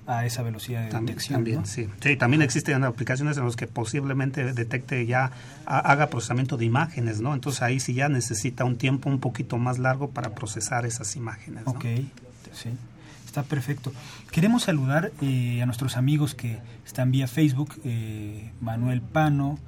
[0.08, 1.38] a esa velocidad de también, detección.
[1.38, 1.90] También, sí.
[2.02, 2.16] sí.
[2.18, 5.32] También existen aplicaciones en las que posiblemente detecte ya,
[5.66, 7.34] haga procesamiento de imágenes, ¿no?
[7.34, 11.66] Entonces ahí sí ya necesita un tiempo un poquito más largo para procesar esas imágenes.
[11.66, 11.72] ¿no?
[11.72, 11.86] Ok,
[12.54, 12.70] sí.
[13.26, 13.92] Está perfecto.
[14.32, 19.60] Queremos saludar eh, a nuestros amigos que están vía Facebook, eh, Manuel Pano,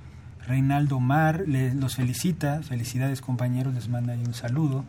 [0.48, 4.86] Reinaldo Mar, los felicita, felicidades compañeros, les manda ahí un saludo.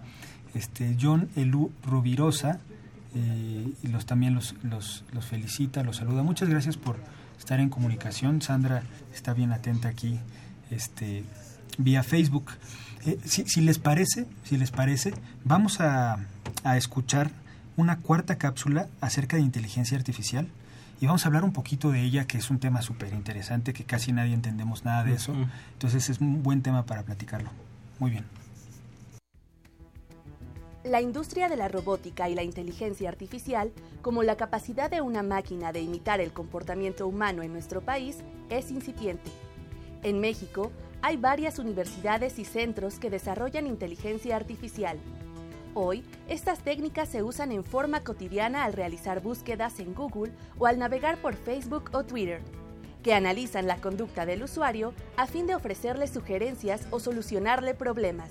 [0.55, 2.61] Este, John Elú Rubirosa,
[3.19, 6.23] eh, y los también los, los, los, felicita, los saluda.
[6.23, 6.97] Muchas gracias por
[7.37, 8.41] estar en comunicación.
[8.43, 10.21] Sandra está bien atenta aquí
[10.71, 11.25] este,
[11.79, 12.53] vía Facebook.
[13.07, 16.19] Eh, si, les parece, si les parece, vamos a,
[16.63, 17.31] a, escuchar
[17.77, 20.49] una cuarta cápsula acerca de inteligencia artificial
[21.01, 23.85] y vamos a hablar un poquito de ella, que es un tema súper interesante, que
[23.85, 25.35] casi nadie entendemos nada de eso.
[25.73, 27.51] Entonces es un buen tema para platicarlo.
[27.99, 28.25] Muy bien.
[30.89, 33.71] La industria de la robótica y la inteligencia artificial,
[34.01, 38.71] como la capacidad de una máquina de imitar el comportamiento humano en nuestro país, es
[38.71, 39.31] incipiente.
[40.03, 40.73] En México,
[41.03, 44.99] hay varias universidades y centros que desarrollan inteligencia artificial.
[45.75, 50.79] Hoy, estas técnicas se usan en forma cotidiana al realizar búsquedas en Google o al
[50.79, 52.41] navegar por Facebook o Twitter,
[53.03, 58.31] que analizan la conducta del usuario a fin de ofrecerle sugerencias o solucionarle problemas.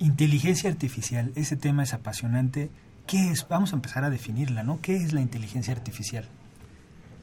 [0.00, 2.70] Inteligencia artificial, ese tema es apasionante.
[3.06, 3.46] ¿Qué es?
[3.48, 4.80] Vamos a empezar a definirla, ¿no?
[4.80, 6.24] ¿Qué es la inteligencia artificial?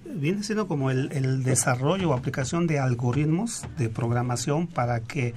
[0.06, 5.34] Viene siendo como el, el desarrollo o aplicación de algoritmos de programación para que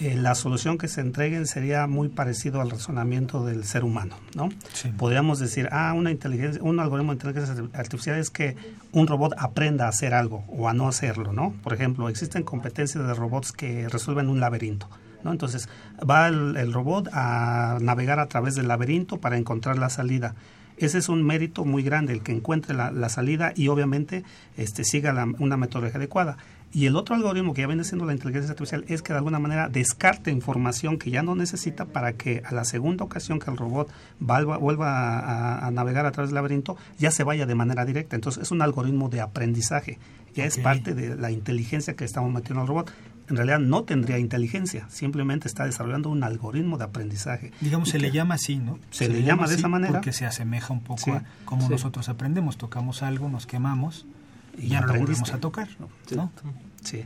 [0.00, 4.48] eh, la solución que se entreguen sería muy parecido al razonamiento del ser humano, ¿no?
[4.96, 8.56] Podríamos decir, ah, una inteligencia, un algoritmo de inteligencia artificial es que
[8.92, 11.52] un robot aprenda a hacer algo o a no hacerlo, ¿no?
[11.62, 14.88] Por ejemplo, existen competencias de robots que resuelven un laberinto.
[15.24, 15.32] ¿No?
[15.32, 15.68] Entonces
[16.08, 20.34] va el, robot a navegar a través del laberinto para encontrar la salida.
[20.78, 24.24] Ese es un mérito muy grande, el que encuentre la, salida y obviamente
[24.56, 26.38] este, siga una metodología adecuada.
[26.72, 29.40] Y el otro algoritmo que ya viene siendo la inteligencia artificial es que de alguna
[29.40, 33.56] manera descarte información que ya no necesita para que a la segunda ocasión que el
[33.56, 38.14] robot vuelva, a, navegar a través del laberinto ya se vaya de manera directa.
[38.14, 39.98] Entonces es un algoritmo de aprendizaje,
[40.32, 42.92] ya es parte de la inteligencia que estamos metiendo al robot.
[43.30, 47.52] En realidad no tendría inteligencia, simplemente está desarrollando un algoritmo de aprendizaje.
[47.60, 48.78] Digamos, se le llama así, ¿no?
[48.90, 49.92] Se, le, llama, de esa manera.
[49.92, 52.58] Porque se asemeja un poco a cómo nosotros aprendemos.
[52.58, 54.04] Tocamos algo, nos quemamos
[54.58, 55.88] y ya no lo volvemos a tocar, ¿no?
[56.82, 57.04] Sí.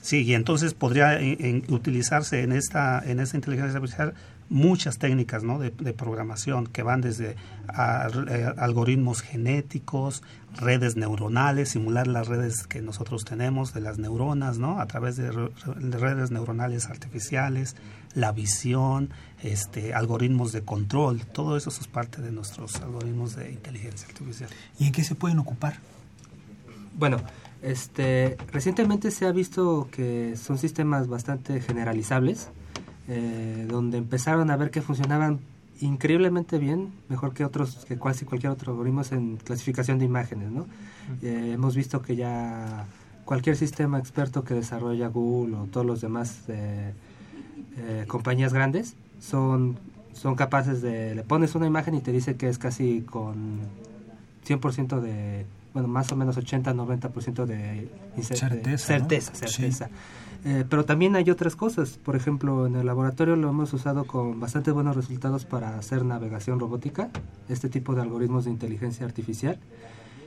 [0.00, 0.22] sí.
[0.22, 1.20] y entonces podría
[1.68, 4.14] utilizarse en esta, en esta inteligencia artificial
[4.52, 5.58] muchas técnicas ¿no?
[5.58, 10.22] de, programación que van desde eh, algoritmos genéticos,
[10.54, 14.78] redes neuronales, simular las redes que nosotros tenemos de las neuronas, ¿no?
[14.78, 17.76] a través de, redes neuronales artificiales,
[18.14, 19.08] la visión,
[19.42, 24.50] este, algoritmos de control, todo eso es parte de nuestros algoritmos de inteligencia artificial.
[24.78, 25.78] ¿Y en qué se pueden ocupar?
[26.98, 27.22] Bueno,
[27.62, 32.50] este, recientemente se ha visto que son sistemas bastante generalizables,
[33.08, 35.40] eh, donde empezaron a ver que funcionaban
[35.80, 40.66] increíblemente bien, mejor que otros, que casi cualquier otro algoritmo en clasificación de imágenes, ¿no?
[41.22, 42.86] Eh, hemos visto que ya
[43.24, 46.92] cualquier sistema experto que desarrolla Google o todos los demás eh,
[48.06, 49.76] compañías grandes son,
[50.12, 53.60] son capaces de, le pones una imagen y te dice que es casi con
[54.46, 57.88] 100% de bueno, más o menos 80-90% de
[58.20, 58.86] certeza.
[58.86, 59.88] certeza, certeza.
[60.44, 61.98] Eh, pero también hay otras cosas.
[62.02, 66.58] Por ejemplo, en el laboratorio lo hemos usado con bastante buenos resultados para hacer navegación
[66.58, 67.10] robótica,
[67.48, 69.58] este tipo de algoritmos de inteligencia artificial.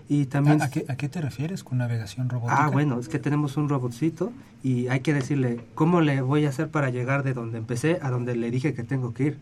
[0.08, 2.66] Y también, ¿A, qué, ¿A, qué, te refieres con navegación robótica?
[2.66, 4.32] Ah, bueno, es que tenemos un robotcito
[4.64, 8.12] y hay que decirle cómo le voy a hacer para llegar de donde empecé a
[8.12, 9.40] donde le dije que tengo que ir.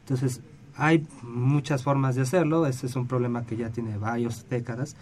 [0.00, 0.40] Entonces,
[0.74, 4.96] hay muchas formas de hacerlo, ese es un problema que ya tiene varias décadas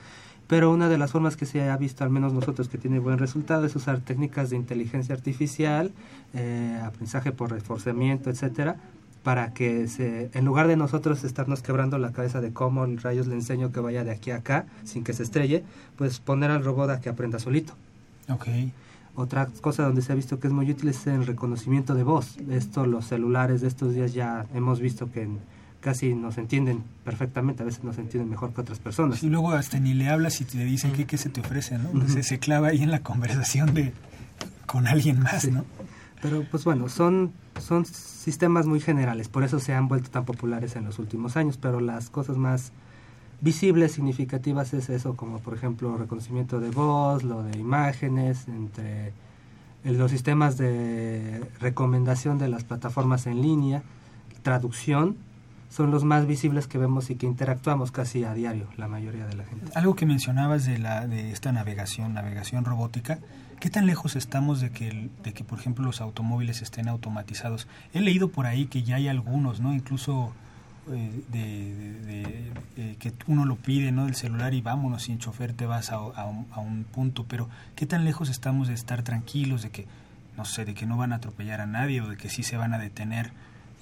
[0.46, 3.18] pero una de las formas que se ha visto, al menos nosotros, que tiene buen
[3.18, 5.92] resultado es usar técnicas de inteligencia artificial,
[6.34, 8.76] eh, aprendizaje por reforzamiento, etcétera,
[9.22, 13.34] para que se, en lugar de nosotros estarnos quebrando la cabeza de cómo rayos le
[13.34, 15.64] enseño que vaya de aquí a acá sin que se estrelle,
[15.96, 17.72] pues poner al robot a que aprenda solito.
[18.28, 18.72] Okay.
[19.16, 22.36] Otra cosa donde se ha visto que es muy útil es el reconocimiento de voz.
[22.50, 25.38] Esto los celulares de estos días ya hemos visto que en
[25.84, 29.22] casi nos entienden perfectamente, a veces nos entienden mejor que otras personas.
[29.22, 32.08] Y luego hasta ni le hablas y te dicen qué, se te ofrece, ¿no?
[32.08, 33.92] se, clava ahí en la conversación de
[34.64, 35.66] con alguien más, ¿no?
[36.22, 40.74] Pero pues bueno, son, son sistemas muy generales, por eso se han vuelto tan populares
[40.74, 42.72] en los últimos años, pero las cosas más
[43.42, 49.12] visibles, significativas es eso, como por ejemplo reconocimiento de voz, lo de imágenes, entre
[49.84, 53.82] los sistemas de recomendación de las plataformas en línea,
[54.42, 55.18] traducción
[55.74, 59.34] son los más visibles que vemos y que interactuamos casi a diario la mayoría de
[59.34, 59.72] la gente.
[59.74, 63.18] Algo que mencionabas de la de esta navegación, navegación robótica,
[63.58, 67.66] ¿qué tan lejos estamos de que de que por ejemplo los automóviles estén automatizados?
[67.92, 69.74] He leído por ahí que ya hay algunos, ¿no?
[69.74, 70.32] Incluso
[70.92, 74.04] eh, de, eh, que uno lo pide, ¿no?
[74.04, 77.48] Del celular y vámonos sin chofer te vas a, a, un, a un punto, pero
[77.74, 79.86] ¿qué tan lejos estamos de estar tranquilos de que
[80.36, 82.56] no sé, de que no van a atropellar a nadie o de que sí se
[82.56, 83.32] van a detener?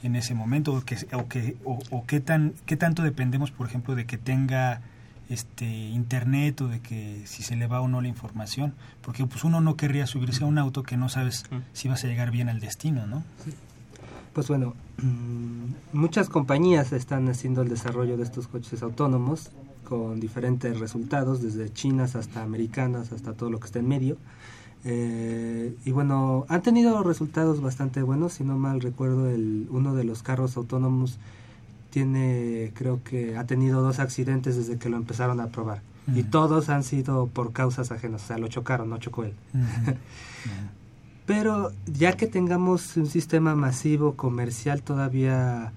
[0.03, 3.95] En ese momento o que o que o, qué tan qué tanto dependemos por ejemplo
[3.95, 4.81] de que tenga
[5.29, 9.45] este internet o de que si se le va o no la información porque pues
[9.45, 12.49] uno no querría subirse a un auto que no sabes si vas a llegar bien
[12.49, 13.23] al destino no
[14.33, 19.51] pues bueno mm, muchas compañías están haciendo el desarrollo de estos coches autónomos
[19.85, 24.19] con diferentes resultados desde chinas hasta americanas hasta todo lo que está en medio
[24.85, 30.05] eh, y bueno, han tenido resultados bastante buenos, si no mal recuerdo, el, uno de
[30.05, 31.19] los carros autónomos
[31.91, 35.83] tiene, creo que ha tenido dos accidentes desde que lo empezaron a probar.
[36.15, 39.35] Y todos han sido por causas ajenas, o sea, lo chocaron, no chocó él.
[41.27, 45.73] Pero ya que tengamos un sistema masivo comercial todavía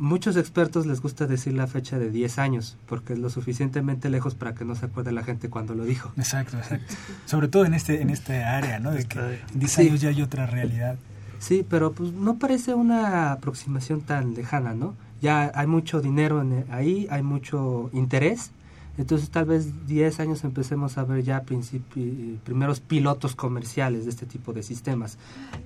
[0.00, 4.34] muchos expertos les gusta decir la fecha de 10 años, porque es lo suficientemente lejos
[4.34, 6.10] para que no se acuerde la gente cuando lo dijo.
[6.16, 6.94] Exacto, exacto.
[7.26, 8.90] Sobre todo en este en esta área, ¿no?
[8.90, 10.96] De que en 10 años ya hay otra realidad.
[11.38, 14.94] Sí, pero pues no parece una aproximación tan lejana, ¿no?
[15.22, 18.52] Ya hay mucho dinero en, ahí, hay mucho interés,
[18.98, 24.52] entonces tal vez 10 años empecemos a ver ya primeros pilotos comerciales de este tipo
[24.52, 25.18] de sistemas.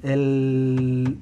[0.02, 1.18] El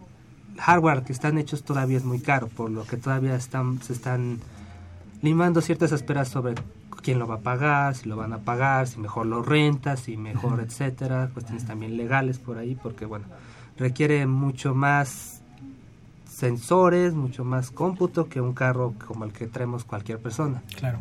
[0.63, 4.39] hardware que están hechos todavía es muy caro, por lo que todavía están, se están
[5.21, 6.55] limando ciertas esperas sobre
[7.03, 10.17] quién lo va a pagar, si lo van a pagar, si mejor lo rentas, si
[10.17, 13.27] mejor, etcétera, cuestiones también legales por ahí, porque bueno,
[13.77, 15.43] requiere mucho más
[16.31, 20.63] sensores, mucho más cómputo que un carro como el que traemos cualquier persona.
[20.77, 21.01] Claro.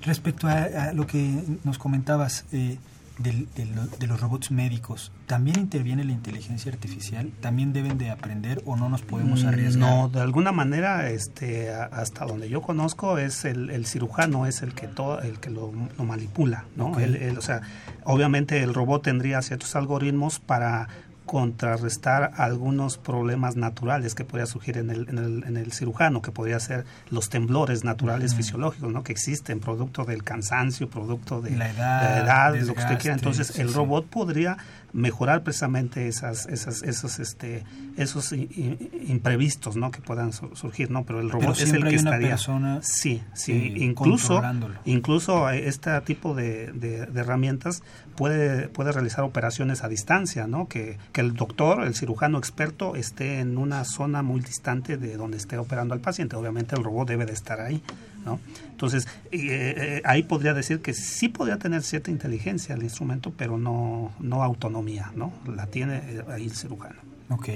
[0.00, 2.78] Respecto a, lo que nos comentabas eh,
[3.18, 7.30] de los robots médicos, ¿también interviene la inteligencia artificial?
[7.40, 9.90] ¿También deben de aprender o no nos podemos mm, arriesgar?
[9.90, 14.86] No, de alguna manera, este, hasta donde yo conozco, es el, cirujano es el que
[14.86, 16.92] todo, el que lo, manipula, ¿no?
[16.92, 17.62] o sea,
[18.04, 20.88] obviamente el robot tendría ciertos algoritmos para
[21.26, 26.30] contrarrestar algunos problemas naturales que podría surgir en el, en el, en el cirujano, que
[26.30, 29.02] podría ser los temblores naturales fisiológicos, ¿no?
[29.02, 33.16] que existen, producto del cansancio, producto de la edad, de lo que usted quiera.
[33.16, 34.56] Entonces, el robot podría
[34.96, 37.64] mejorar precisamente esas, esas, esos, este,
[37.98, 39.90] esos imprevistos, ¿no?
[39.90, 41.04] Que puedan surgir, ¿no?
[41.04, 42.38] Pero el robot es el que estaría.
[42.80, 43.52] sí, sí.
[43.52, 44.42] Eh, incluso,
[44.86, 47.82] incluso este tipo de, de, herramientas
[48.16, 50.66] puede, puede realizar operaciones a distancia, ¿no?
[50.66, 55.36] Que, que el doctor, el cirujano experto, esté en una zona muy distante de donde
[55.36, 56.36] esté operando al paciente.
[56.36, 57.82] Obviamente el robot debe de estar ahí.
[58.26, 58.40] ¿No?
[58.70, 63.56] Entonces, eh, eh, ahí podría decir que sí podría tener cierta inteligencia el instrumento, pero
[63.56, 65.32] no, no autonomía, ¿no?
[65.46, 67.00] La tiene eh, ahí el cirujano.
[67.30, 67.48] Ok.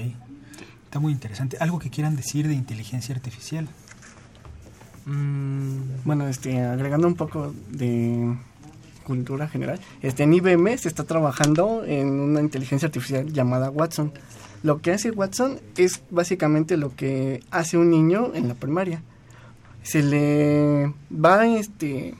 [0.85, 1.57] Está muy interesante.
[1.59, 3.67] ¿Algo que quieran decir de inteligencia artificial?
[5.05, 8.35] Mm, bueno, este, agregando un poco de
[9.03, 14.13] cultura general, este, en IBM se está trabajando en una inteligencia artificial llamada Watson.
[14.63, 19.01] Lo que hace Watson es básicamente lo que hace un niño en la primaria
[19.83, 22.15] se le va este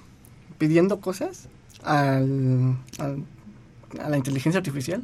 [0.58, 1.48] pidiendo cosas
[1.84, 5.04] al, a la inteligencia artificial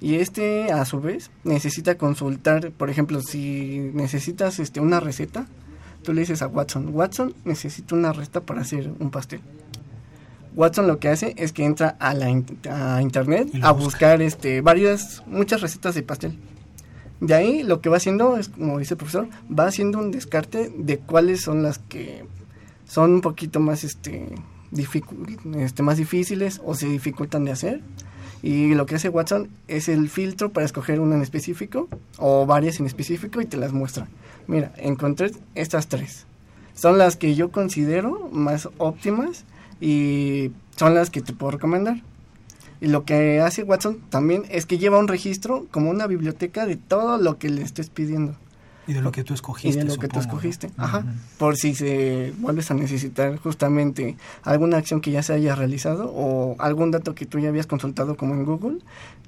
[0.00, 5.46] y este a su vez necesita consultar, por ejemplo, si necesitas este una receta,
[6.02, 9.40] tú le dices a Watson, Watson necesita una receta para hacer un pastel.
[10.56, 15.22] Watson lo que hace es que entra a la a internet a buscar este varias
[15.26, 16.38] muchas recetas de pastel
[17.20, 20.72] de ahí lo que va haciendo es, como dice el profesor, va haciendo un descarte
[20.74, 22.24] de cuáles son las que
[22.86, 24.26] son un poquito más, este,
[25.56, 27.82] este, más difíciles o se dificultan de hacer.
[28.42, 32.80] Y lo que hace Watson es el filtro para escoger una en específico o varias
[32.80, 34.08] en específico y te las muestra.
[34.46, 36.26] Mira, encontré estas tres.
[36.74, 39.44] Son las que yo considero más óptimas
[39.78, 42.02] y son las que te puedo recomendar.
[42.80, 46.76] Y lo que hace Watson también es que lleva un registro como una biblioteca de
[46.76, 48.34] todo lo que le estés pidiendo.
[48.86, 49.78] Y de lo que tú escogiste.
[49.78, 50.70] Y de lo que tú escogiste.
[50.76, 51.04] Ajá.
[51.38, 56.56] Por si se vuelves a necesitar justamente alguna acción que ya se haya realizado o
[56.58, 58.78] algún dato que tú ya habías consultado como en Google,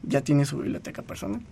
[0.02, 1.42] ya tiene su biblioteca personal.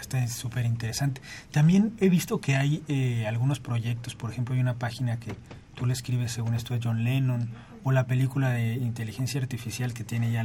[0.00, 1.20] Este es súper interesante.
[1.52, 5.34] También he visto que hay eh, algunos proyectos, por ejemplo, hay una página que
[5.74, 7.50] tú le escribes según esto a John Lennon
[7.84, 10.44] o la película de inteligencia artificial que tiene ya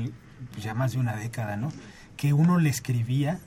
[0.61, 1.71] ya más de una década, ¿no?
[2.17, 3.39] Que uno le escribía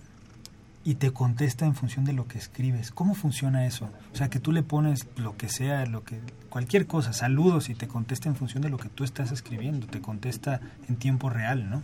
[0.85, 2.91] y te contesta en función de lo que escribes.
[2.91, 3.89] ¿Cómo funciona eso?
[4.13, 6.21] O sea, que tú le pones lo que sea, lo que
[6.51, 10.01] cualquier cosa, saludos y te contesta en función de lo que tú estás escribiendo, te
[10.01, 11.83] contesta en tiempo real, ¿no?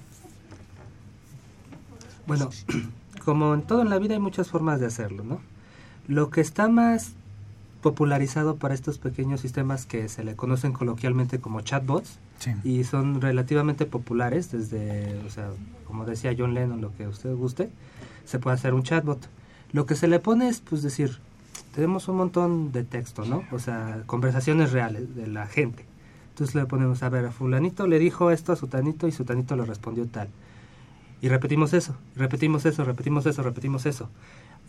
[2.27, 2.51] Bueno,
[3.25, 5.41] como en todo en la vida hay muchas formas de hacerlo, ¿no?
[6.07, 7.13] Lo que está más
[7.81, 12.19] popularizado para estos pequeños sistemas que se le conocen coloquialmente como chatbots
[12.64, 15.51] y son relativamente populares desde, o sea,
[15.86, 17.70] como decía John Lennon, lo que usted guste,
[18.24, 19.28] se puede hacer un chatbot.
[19.72, 21.18] Lo que se le pone es, pues decir,
[21.74, 23.45] tenemos un montón de texto, ¿no?
[23.53, 25.84] O sea, conversaciones reales de la gente.
[26.30, 29.64] Entonces le ponemos, a ver, a fulanito le dijo esto a sutanito y sutanito le
[29.64, 30.28] respondió tal.
[31.20, 34.09] Y repetimos eso, repetimos eso, repetimos eso, repetimos eso.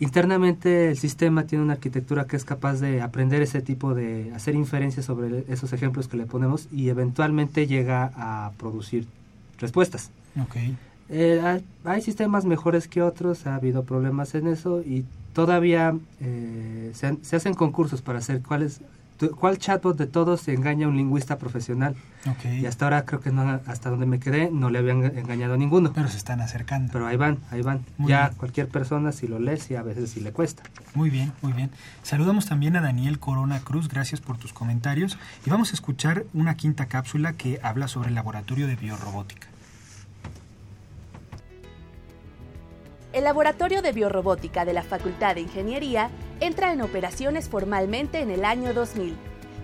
[0.02, 4.56] Internamente el sistema tiene una arquitectura que es capaz de aprender ese tipo de, hacer
[4.56, 9.06] inferencias sobre esos ejemplos que le ponemos y eventualmente llega a producir
[9.60, 10.10] respuestas.
[10.48, 10.76] Okay.
[11.10, 17.18] Eh, hay, sistemas mejores que otros, ha habido problemas en eso y todavía eh, se,
[17.22, 18.82] se, hacen concursos para hacer cuáles
[19.30, 21.96] ¿Cuál chatbot de todos engaña a un lingüista profesional?
[22.44, 25.58] Y hasta ahora creo que no, hasta donde me quedé no le habían engañado a
[25.58, 25.94] ninguno.
[25.94, 26.92] Pero se están acercando.
[26.92, 27.86] Pero ahí van, ahí van.
[28.00, 30.64] ya cualquier persona si lo lee, sí, a veces sí le cuesta.
[30.94, 31.72] Muy bien, muy bien.
[32.04, 35.18] Saludamos también a Daniel Corona Cruz, gracias por tus comentarios.
[35.46, 39.48] Y vamos a escuchar una quinta cápsula que habla sobre el laboratorio de biorrobótica.
[43.14, 46.10] El Laboratorio de Biorrobótica de la Facultad de Ingeniería
[46.42, 49.16] entra en operaciones formalmente en el año 2000,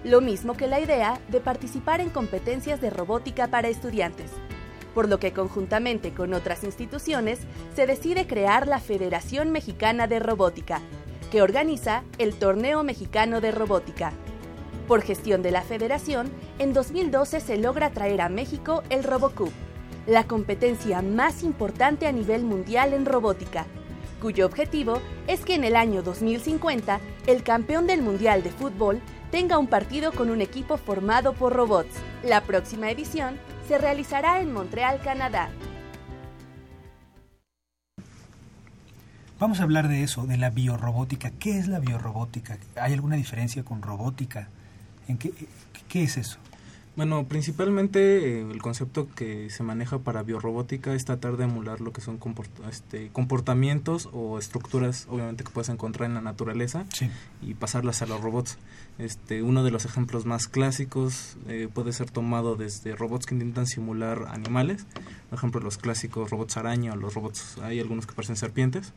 [0.03, 4.31] lo mismo que la idea de participar en competencias de robótica para estudiantes,
[4.93, 7.39] por lo que conjuntamente con otras instituciones
[7.75, 10.79] se decide crear la Federación Mexicana de Robótica,
[11.31, 14.13] que organiza el Torneo Mexicano de Robótica.
[14.87, 19.51] Por gestión de la federación, en 2012 se logra traer a México el RoboCup,
[20.05, 23.65] la competencia más importante a nivel mundial en robótica,
[24.21, 29.01] cuyo objetivo es que en el año 2050 el campeón del Mundial de Fútbol
[29.31, 31.95] tenga un partido con un equipo formado por robots.
[32.23, 33.37] La próxima edición
[33.67, 35.49] se realizará en Montreal, Canadá.
[39.39, 41.29] Vamos a hablar de eso, de la biorrobótica.
[41.29, 42.57] ¿Qué es la biorrobótica?
[42.75, 44.49] ¿Hay alguna diferencia con robótica?
[45.07, 45.31] ¿En qué,
[45.87, 46.39] qué es eso?
[46.97, 51.93] Bueno, principalmente eh, el concepto que se maneja para biorrobótica es tratar de emular lo
[51.93, 52.19] que son
[52.71, 56.87] este, comportamientos o estructuras, obviamente, que puedes encontrar en la naturaleza
[57.39, 58.57] y pasarlas a los robots.
[58.97, 63.67] Este, uno de los ejemplos más clásicos eh, puede ser tomado desde robots que intentan
[63.67, 64.87] simular animales,
[65.29, 68.93] por ejemplo, los clásicos robots araña o los robots, hay algunos que parecen serpientes.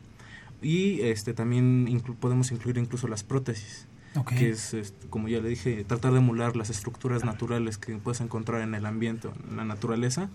[0.63, 3.85] Y este, también podemos incluir incluso las prótesis
[4.27, 8.21] que es, este, como ya le dije, tratar de emular las estructuras naturales que puedes
[8.21, 10.29] encontrar en el ambiente, en la naturaleza,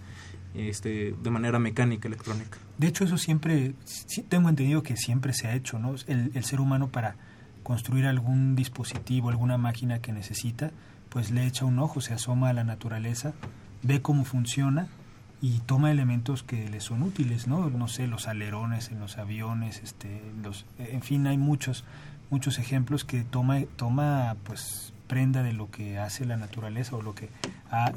[0.54, 2.58] este, de manera mecánica, electrónica.
[2.78, 3.74] De hecho, eso siempre,
[4.28, 5.94] tengo entendido que siempre se ha hecho, ¿no?
[6.06, 7.16] El, el ser humano para
[7.62, 10.70] construir algún dispositivo, alguna máquina que necesita,
[11.08, 13.34] pues le echa un ojo, se asoma a la naturaleza,
[13.82, 14.88] ve cómo funciona
[15.42, 17.68] y toma elementos que le son útiles, ¿no?
[17.68, 21.84] No sé, los alerones en los aviones, este, los, en fin, hay muchos
[22.30, 27.14] muchos ejemplos que toma, toma pues prenda de lo que hace la naturaleza o lo
[27.14, 27.28] que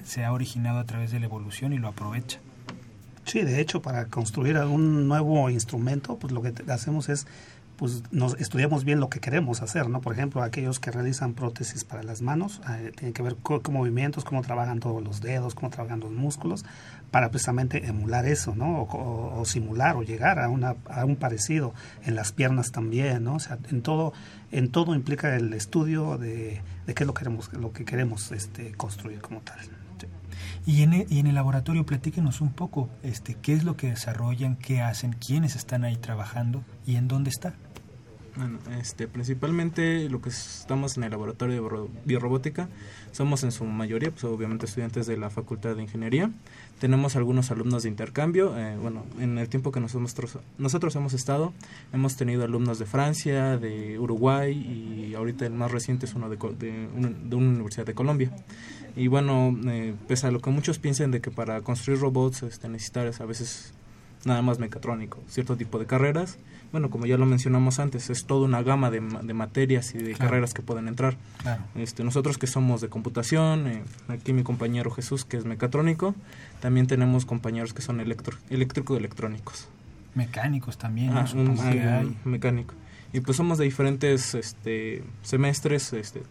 [0.03, 2.39] se ha originado a través de la evolución y lo aprovecha.
[3.25, 7.27] Sí, de hecho, para construir un nuevo instrumento, pues lo que hacemos es
[7.79, 10.01] pues nos estudiamos bien lo que queremos hacer, ¿no?
[10.01, 14.25] Por ejemplo, aquellos que realizan prótesis para las manos, eh, tienen que ver con, movimientos,
[14.25, 16.65] cómo trabajan todos los dedos, cómo trabajan los músculos,
[17.11, 18.83] para precisamente emular eso, ¿no?
[18.83, 21.73] O, simular o llegar a, una, a un parecido
[22.05, 23.35] en las piernas también, ¿no?
[23.35, 24.13] O sea, en todo,
[24.51, 28.31] en todo implica el estudio de, de qué es lo que queremos, lo que queremos
[28.31, 29.57] este, construir como tal.
[30.65, 33.89] Y en, el, y en el laboratorio platíquenos un poco este, qué es lo que
[33.89, 37.55] desarrollan, qué hacen, quiénes están ahí trabajando y en dónde está.
[38.35, 42.69] Bueno, este, principalmente lo que estamos en el laboratorio de biorrobótica
[43.11, 46.31] somos en su mayoría, pues obviamente estudiantes de la Facultad de Ingeniería.
[46.79, 48.57] Tenemos algunos alumnos de intercambio.
[48.57, 51.53] Eh, bueno, en el tiempo que nosotros, nosotros hemos estado,
[51.91, 56.37] hemos tenido alumnos de Francia, de Uruguay y ahorita el más reciente es uno de,
[56.37, 56.87] de,
[57.23, 58.31] de una universidad de Colombia.
[58.95, 62.69] Y bueno, eh, pese a lo que muchos piensen de que para construir robots este,
[62.69, 63.73] necesitas a veces
[64.25, 66.37] nada más mecatrónico, cierto tipo de carreras.
[66.71, 70.13] Bueno, como ya lo mencionamos antes, es toda una gama de, de materias y de
[70.13, 71.15] carreras que pueden entrar.
[71.75, 76.13] Este, nosotros que somos de computación, eh, aquí mi compañero Jesús que es mecatrónico,
[76.61, 79.67] también tenemos compañeros que son electro, eléctrico-electrónicos.
[80.13, 82.75] Mecánicos también, ah, un, mecánico.
[83.13, 86.21] Y pues somos de diferentes este, semestres, este,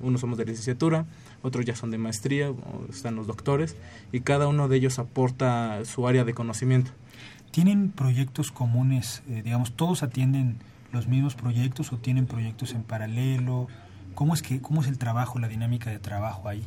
[0.00, 1.04] unos somos de licenciatura,
[1.42, 2.50] otros ya son de maestría,
[2.88, 3.76] están los doctores,
[4.12, 6.92] y cada uno de ellos aporta su área de conocimiento.
[7.52, 10.56] ¿Tienen proyectos comunes, eh, digamos, todos atienden
[10.90, 13.68] los mismos proyectos o tienen proyectos en paralelo?
[14.14, 16.64] ¿Cómo es, que, ¿Cómo es el trabajo, la dinámica de trabajo ahí?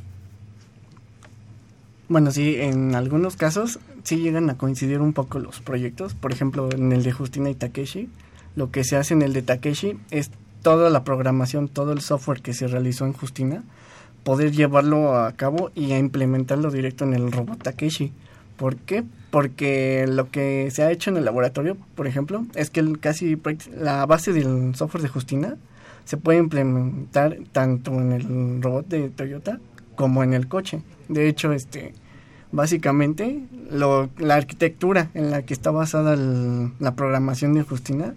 [2.08, 6.14] Bueno, sí, en algunos casos sí llegan a coincidir un poco los proyectos.
[6.14, 8.08] Por ejemplo, en el de Justina y Takeshi,
[8.56, 10.30] lo que se hace en el de Takeshi es
[10.62, 13.64] toda la programación, todo el software que se realizó en Justina,
[14.24, 18.14] poder llevarlo a cabo y a implementarlo directo en el robot Takeshi.
[18.56, 19.04] ¿Por qué?
[19.36, 23.38] Porque lo que se ha hecho en el laboratorio, por ejemplo, es que el, casi
[23.78, 25.58] la base del software de Justina
[26.06, 29.60] se puede implementar tanto en el robot de Toyota
[29.98, 30.84] como en el coche.
[31.10, 31.92] De hecho, este
[32.54, 38.16] básicamente lo, la arquitectura en la que está basada la programación de Justina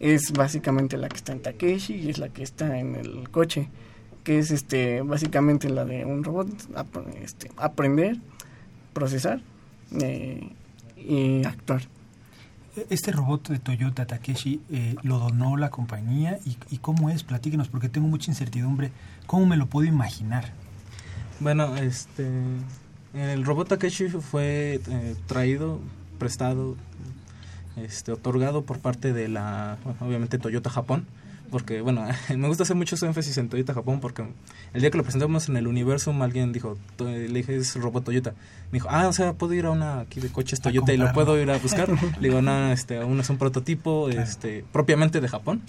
[0.00, 3.68] es básicamente la que está en Takeshi y es la que está en el coche,
[4.24, 6.48] que es este básicamente la de un robot
[7.22, 8.16] este, aprender,
[8.92, 9.40] procesar
[9.92, 10.50] eh,
[10.96, 11.82] y actuar.
[12.90, 16.38] Este robot de Toyota Takeshi eh, lo donó la compañía
[16.70, 18.92] y, cómo es, platíquenos porque tengo mucha incertidumbre,
[19.26, 20.52] ¿cómo me lo puedo imaginar?
[21.40, 22.28] Bueno, este,
[23.14, 25.80] el robot Takeshi fue eh, traído,
[26.18, 26.76] prestado,
[27.76, 31.06] este, otorgado por parte de la, obviamente Toyota Japón,
[31.50, 34.24] porque bueno, me gusta hacer mucho énfasis en Toyota Japón porque
[34.72, 38.34] el día que lo presentamos en el Universum alguien dijo, le dije es robot Toyota.
[38.70, 41.12] Me dijo, ah, o sea, puedo ir a una aquí de coches Toyota y lo
[41.12, 41.88] puedo ir a buscar.
[42.20, 45.62] le digo, no, este, aún es un prototipo este, propiamente de Japón.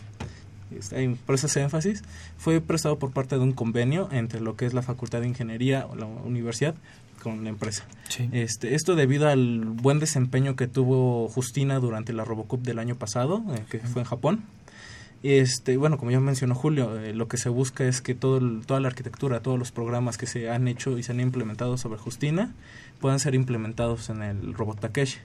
[0.78, 2.04] Este, por eso ese énfasis,
[2.38, 5.88] fue prestado por parte de un convenio entre lo que es la Facultad de Ingeniería
[5.88, 6.76] o la universidad
[7.20, 7.84] con la empresa.
[8.32, 13.44] Este, esto debido al buen desempeño que tuvo Justina durante la Robocup del año pasado,
[13.54, 14.44] eh, que fue en Japón.
[15.22, 18.80] Este, bueno, como ya mencionó Julio, eh, lo que se busca es que todo toda
[18.80, 22.54] la arquitectura, todos los programas que se han hecho y se han implementado sobre Justina
[23.02, 25.20] puedan ser implementados en el robot Takeshi.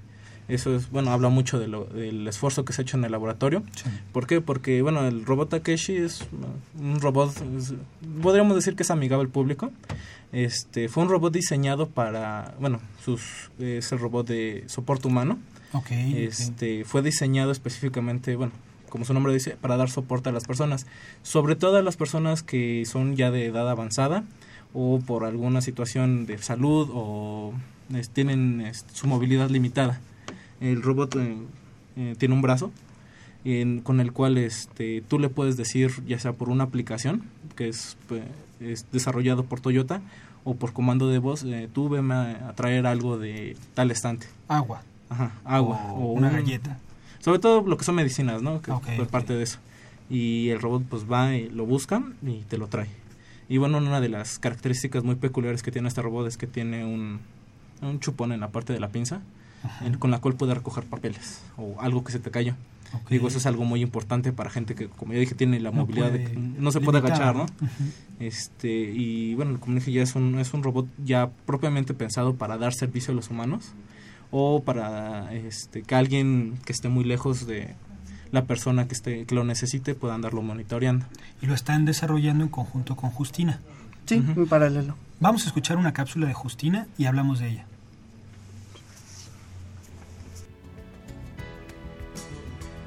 [0.47, 3.13] Eso es, bueno, habla mucho de lo, del esfuerzo que se ha hecho en el
[3.13, 3.63] laboratorio.
[4.13, 4.43] ¿Por qué?
[4.43, 6.27] Porque, bueno, el robot Takeshi es
[6.79, 7.33] un robot,
[8.21, 9.71] podríamos decir que es amigable al público.
[10.33, 15.39] Este, fue un robot diseñado para, bueno, sus, es el robot de soporte humano.
[16.15, 18.53] este, Fue diseñado específicamente, bueno,
[18.95, 20.87] como su nombre dice, para dar soporte a las personas.
[21.25, 24.23] Sobre todo a las personas que son ya de edad avanzada
[24.73, 27.53] o por alguna situación de salud o
[28.13, 30.01] tienen su movilidad limitada.
[30.61, 31.37] El robot eh,
[31.97, 32.71] eh, tiene un brazo
[33.83, 37.25] con el cual este, tú le puedes decir, ya sea por una aplicación
[37.57, 37.97] que es,
[38.61, 40.03] es desarrollado por Toyota
[40.45, 44.29] o por comando de voz, eh, tú veme a, traer algo de tal estante.
[44.47, 44.83] Agua.
[45.09, 45.81] Ajá, agua.
[45.95, 46.79] O, una galleta.
[47.25, 48.61] Sobre todo lo que son medicinas, ¿no?
[48.61, 49.59] Que por parte de eso.
[50.11, 52.89] Y el robot pues va y lo busca y te lo trae.
[53.49, 56.85] Y bueno, una de las características muy peculiares que tiene este robot es que tiene
[56.85, 57.21] un,
[57.81, 59.23] un chupón en la parte de la pinza
[59.99, 62.55] con la cual puede recoger papeles o algo que se te cayó.
[63.09, 66.13] Digo, eso es algo muy importante para gente que, como ya dije, tiene la movilidad
[66.13, 67.47] de no se puede agachar, ¿no?
[68.21, 72.59] este Y bueno, como dije, ya es un, es un robot ya propiamente pensado para
[72.59, 73.73] dar servicio a los humanos
[74.37, 77.77] o para este, que alguien que esté muy lejos de
[78.33, 81.07] la persona que, esté, que lo necesite pueda andarlo monitoreando.
[81.41, 83.61] Y lo están desarrollando en conjunto con Justina.
[84.07, 84.97] Sí, en paralelo.
[85.21, 87.67] Vamos a escuchar una cápsula de Justina y hablamos de ella.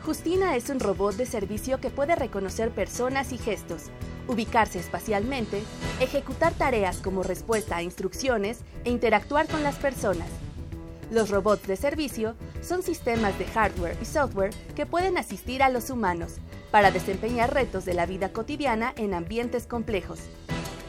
[0.04, 3.84] Justina es un robot de servicio que puede reconocer personas y gestos,
[4.28, 5.64] ubicarse espacialmente,
[6.02, 10.28] ejecutar tareas como respuesta a instrucciones e interactuar con las personas.
[11.10, 15.90] Los robots de servicio son sistemas de hardware y software que pueden asistir a los
[15.90, 16.36] humanos
[16.72, 20.20] para desempeñar retos de la vida cotidiana en ambientes complejos.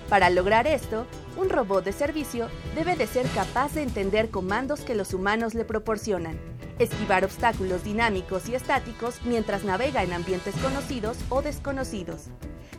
[0.09, 1.07] Para lograr esto,
[1.37, 5.65] un robot de servicio debe de ser capaz de entender comandos que los humanos le
[5.65, 6.39] proporcionan
[6.79, 12.27] esquivar obstáculos dinámicos y estáticos mientras navega en ambientes conocidos o desconocidos.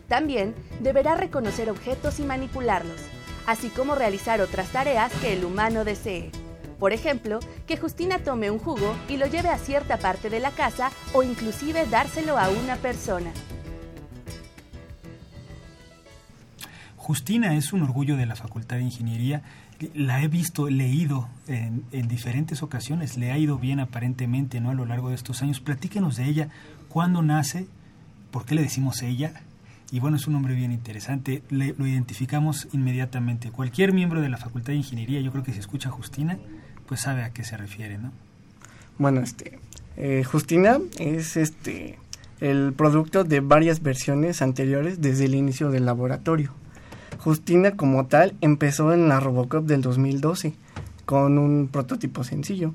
[0.08, 3.02] También deberá reconocer objetos y manipularlos,
[3.46, 6.32] así como realizar otras tareas que el humano desee.
[6.80, 10.52] Por ejemplo, que Justina tome un jugo y lo lleve a cierta parte de la
[10.52, 13.32] casa o inclusive dárselo a una persona.
[16.96, 19.42] Justina es un orgullo de la Facultad de Ingeniería
[19.94, 24.72] la he visto, leído en, en, diferentes ocasiones, le ha ido bien aparentemente ¿no?
[24.72, 25.60] a lo largo de estos años.
[25.60, 26.50] Platíquenos de ella,
[26.90, 27.66] cuándo nace,
[28.32, 29.42] por qué le decimos ella.
[29.92, 33.52] Y bueno, es un nombre bien interesante, le, lo identificamos inmediatamente.
[33.52, 36.38] Cualquier miembro de la Facultad de Ingeniería, yo creo que si escucha Justina,
[36.90, 38.12] pues sabe a qué se refiere, ¿no?
[38.98, 39.60] Bueno, este,
[39.96, 42.00] eh, Justina es este
[42.42, 46.52] el producto de varias versiones anteriores desde el inicio del laboratorio.
[47.20, 50.54] Justina como tal empezó en la Robocop del 2012
[51.06, 52.74] con un prototipo sencillo.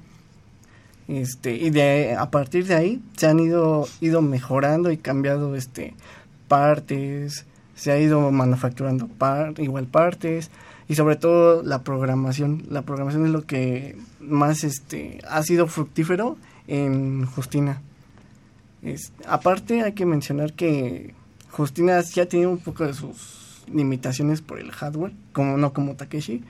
[1.09, 5.95] Este, y de a partir de ahí se han ido ido mejorando y cambiado este
[6.47, 9.09] partes, se ha ido manufacturando
[9.59, 10.51] igual partes
[10.89, 16.37] y sobre todo la programación, la programación es lo que más este ha sido fructífero
[16.67, 17.81] en Justina.
[19.27, 21.15] aparte hay que mencionar que
[21.51, 26.43] Justina ya tiene un poco de sus limitaciones por el hardware, como no como Takeshi,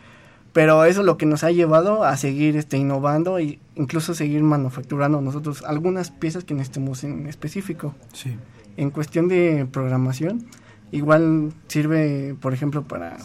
[0.53, 4.43] pero eso es lo que nos ha llevado a seguir este innovando e incluso seguir
[4.43, 7.95] manufacturando nosotros algunas piezas que necesitemos en específico.
[8.12, 8.37] Sí.
[8.76, 10.47] En cuestión de programación,
[10.95, 13.19] igual sirve, por ejemplo, para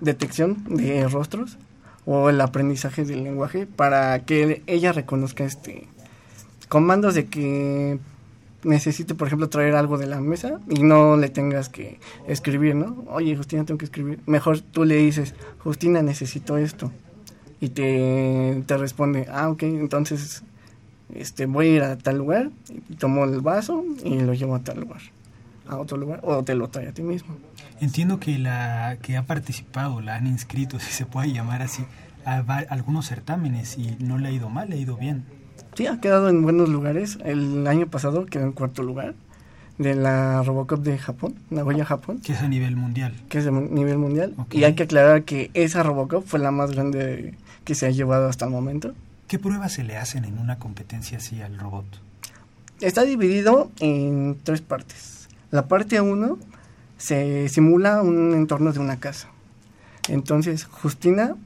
[0.00, 1.58] detección de rostros
[2.04, 5.88] o el aprendizaje del lenguaje para que ella reconozca este
[6.68, 7.98] comandos de que
[8.62, 13.04] necesite, por ejemplo, traer algo de la mesa y no le tengas que escribir, ¿no?
[13.08, 14.20] Oye, Justina, tengo que escribir.
[14.26, 16.92] Mejor tú le dices, Justina, necesito esto.
[17.60, 20.42] Y te, te responde, ah, ok, entonces
[21.14, 22.50] este, voy a ir a tal lugar,
[22.88, 25.00] y tomo el vaso y lo llevo a tal lugar,
[25.68, 27.36] a otro lugar, o te lo trae a ti mismo.
[27.80, 31.84] Entiendo que la que ha participado, la han inscrito, si se puede llamar así,
[32.24, 32.38] a
[32.68, 35.24] algunos certámenes y no le ha ido mal, le ha ido bien.
[35.74, 37.18] Sí, ha quedado en buenos lugares.
[37.24, 39.14] El año pasado quedó en cuarto lugar
[39.78, 42.20] de la Robocop de Japón, Nagoya, Japón.
[42.20, 43.14] Que es a nivel mundial.
[43.28, 44.34] Que es a nivel mundial.
[44.50, 48.28] Y hay que aclarar que esa Robocop fue la más grande que se ha llevado
[48.28, 48.92] hasta el momento.
[49.28, 51.86] ¿Qué pruebas se le hacen en una competencia así al robot?
[52.80, 55.17] Está dividido en tres partes.
[55.50, 56.38] La parte 1
[56.98, 59.28] se simula un entorno de una casa.
[60.08, 61.36] Entonces, Justina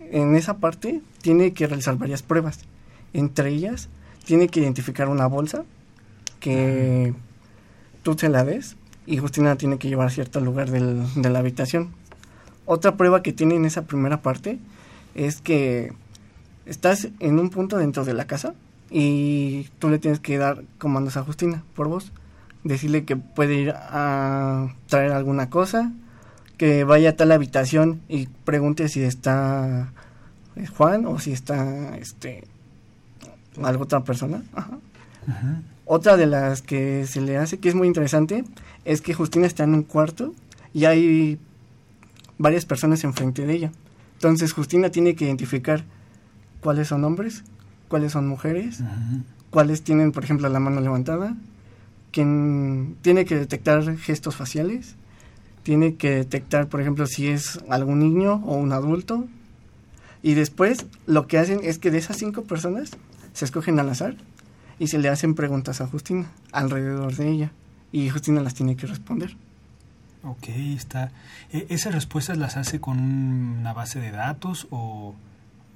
[0.00, 2.60] en esa parte tiene que realizar varias pruebas.
[3.12, 3.88] Entre ellas,
[4.24, 5.64] tiene que identificar una bolsa
[6.40, 7.14] que
[8.02, 8.76] tú se la des
[9.06, 11.90] y Justina tiene que llevar a cierto lugar del, de la habitación.
[12.66, 14.58] Otra prueba que tiene en esa primera parte
[15.14, 15.92] es que
[16.66, 18.54] estás en un punto dentro de la casa
[18.90, 22.12] y tú le tienes que dar comandos a Justina por voz.
[22.64, 25.92] Decirle que puede ir a traer alguna cosa,
[26.56, 29.92] que vaya a tal habitación y pregunte si está
[30.56, 32.44] eh, Juan o si está este
[33.56, 34.42] alguna otra persona.
[35.86, 38.44] Otra de las que se le hace que es muy interesante
[38.84, 40.34] es que Justina está en un cuarto
[40.72, 41.38] y hay
[42.38, 43.72] varias personas enfrente de ella.
[44.14, 45.84] Entonces Justina tiene que identificar
[46.60, 47.44] cuáles son hombres,
[47.88, 48.82] cuáles son mujeres,
[49.50, 51.36] cuáles tienen, por ejemplo, la mano levantada,
[52.14, 54.94] quien tiene que detectar gestos faciales,
[55.64, 59.26] tiene que detectar, por ejemplo, si es algún niño o un adulto.
[60.22, 62.92] Y después lo que hacen es que de esas cinco personas
[63.32, 64.14] se escogen al azar
[64.78, 67.52] y se le hacen preguntas a Justina alrededor de ella.
[67.90, 69.36] Y Justina las tiene que responder.
[70.22, 71.10] Ok, está.
[71.52, 75.16] ¿E-, ¿Esas respuestas las hace con una base de datos o,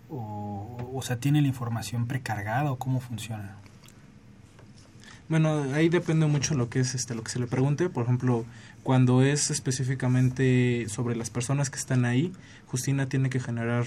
[0.09, 3.57] o, o sea, tiene la información precargada o cómo funciona?
[5.29, 7.91] Bueno, ahí depende mucho lo que es este lo que se le pregunte.
[7.91, 8.47] Por ejemplo,
[8.83, 12.33] cuando es específicamente sobre las personas que están ahí,
[12.67, 13.85] Justina tiene que generar,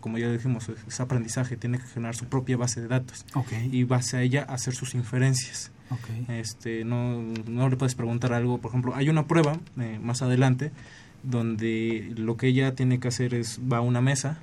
[0.00, 3.26] como ya dijimos, ese aprendizaje, tiene que generar su propia base de datos
[3.70, 5.70] y base a ella hacer sus inferencias.
[6.28, 10.70] Este, no, no le puedes preguntar algo, por ejemplo, hay una prueba eh, más adelante
[11.22, 14.40] donde lo que ella tiene que hacer es va a una mesa,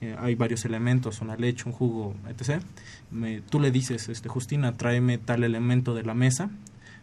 [0.00, 2.62] eh, hay varios elementos, una leche, un jugo, etc.
[3.10, 6.50] Me, tú le dices, este, Justina, tráeme tal elemento de la mesa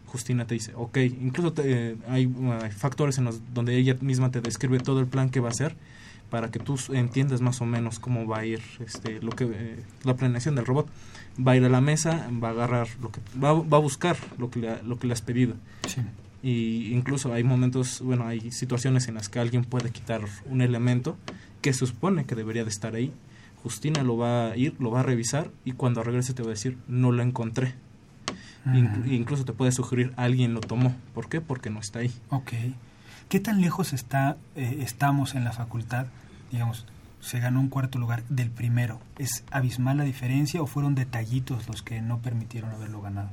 [0.06, 1.52] Justina te dice, ok, incluso
[2.08, 2.32] hay,
[2.70, 5.76] factores en los donde ella misma te describe todo el plan que va a hacer
[6.30, 9.84] para que tú entiendas más o menos cómo va a ir este lo que eh,
[10.02, 10.88] la planeación del robot
[11.38, 14.16] va a ir a la mesa va a agarrar lo que va, va a buscar
[14.36, 15.54] lo que le, lo que le has pedido
[15.86, 16.00] sí.
[16.42, 21.16] y incluso hay momentos bueno hay situaciones en las que alguien puede quitar un elemento
[21.66, 23.12] que se supone que debería de estar ahí
[23.64, 26.50] Justina lo va a ir lo va a revisar y cuando regrese te va a
[26.50, 27.74] decir no lo encontré
[28.74, 30.94] incluso te puede sugerir alguien lo tomó.
[31.14, 31.40] ¿Por qué?
[31.40, 32.12] Porque no está ahí.
[32.30, 32.52] Ok.
[33.28, 36.06] ¿Qué tan lejos está, eh, estamos en la facultad?
[36.50, 36.86] Digamos,
[37.20, 39.00] se ganó un cuarto lugar del primero.
[39.18, 43.30] ¿Es abismal la diferencia o fueron detallitos los que no permitieron haberlo ganado?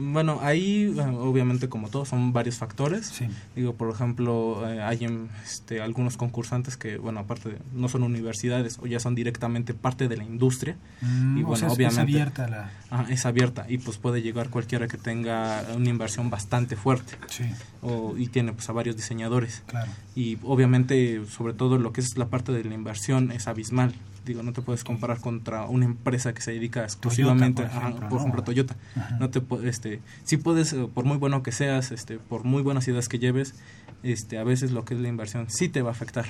[0.00, 3.12] Bueno, ahí obviamente como todo son varios factores.
[3.56, 5.04] Digo, por ejemplo, eh, hay
[5.44, 10.16] este, algunos concursantes que, bueno, aparte no son universidades o ya son directamente parte de
[10.16, 10.76] la industria.
[11.00, 12.70] Mm, y bueno, obviamente es abierta la...
[13.08, 17.14] es abierta y pues puede llegar cualquiera que tenga una inversión bastante fuerte.
[17.26, 17.44] Sí.
[17.82, 19.64] O, y tiene pues a varios diseñadores.
[19.66, 19.90] Claro.
[20.14, 23.94] Y obviamente, sobre todo lo que es la parte de la inversión es abismal
[24.24, 28.18] digo, no te puedes comparar contra una empresa que se dedica exclusivamente por ejemplo, por
[28.20, 28.76] ejemplo Toyota.
[29.18, 32.86] No te este, sí puedes eh, por muy bueno que seas, este, por muy buenas
[32.88, 33.54] ideas que lleves,
[34.02, 36.26] este, a veces lo que es la inversión sí te va a afectar.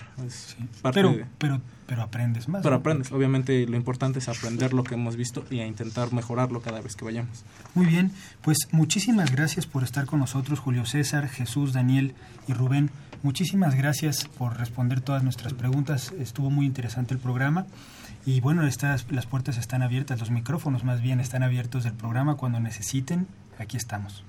[0.92, 2.62] pero, pero, pero aprendes más.
[2.62, 3.12] Pero aprendes.
[3.12, 6.96] Obviamente lo importante es aprender lo que hemos visto y a intentar mejorarlo cada vez
[6.96, 7.44] que vayamos.
[7.74, 8.12] Muy bien,
[8.42, 12.14] pues muchísimas gracias por estar con nosotros, Julio César, Jesús, Daniel
[12.46, 12.90] y Rubén.
[13.22, 16.12] Muchísimas gracias por responder todas nuestras preguntas.
[16.18, 17.66] Estuvo muy interesante el programa.
[18.24, 22.36] Y bueno, estas, las puertas están abiertas, los micrófonos más bien están abiertos del programa.
[22.36, 23.26] Cuando necesiten,
[23.58, 24.22] aquí estamos.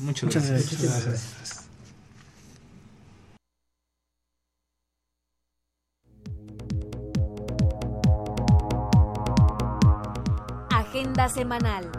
[0.00, 1.66] Muchas, gracias.
[10.70, 11.90] Agenda semanal.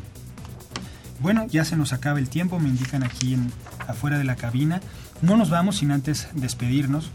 [1.21, 3.53] Bueno, ya se nos acaba el tiempo, me indican aquí en,
[3.87, 4.81] afuera de la cabina.
[5.21, 7.11] No nos vamos sin antes despedirnos.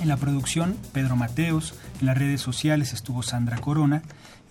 [0.00, 4.02] En la producción, Pedro Mateos, en las redes sociales estuvo Sandra Corona.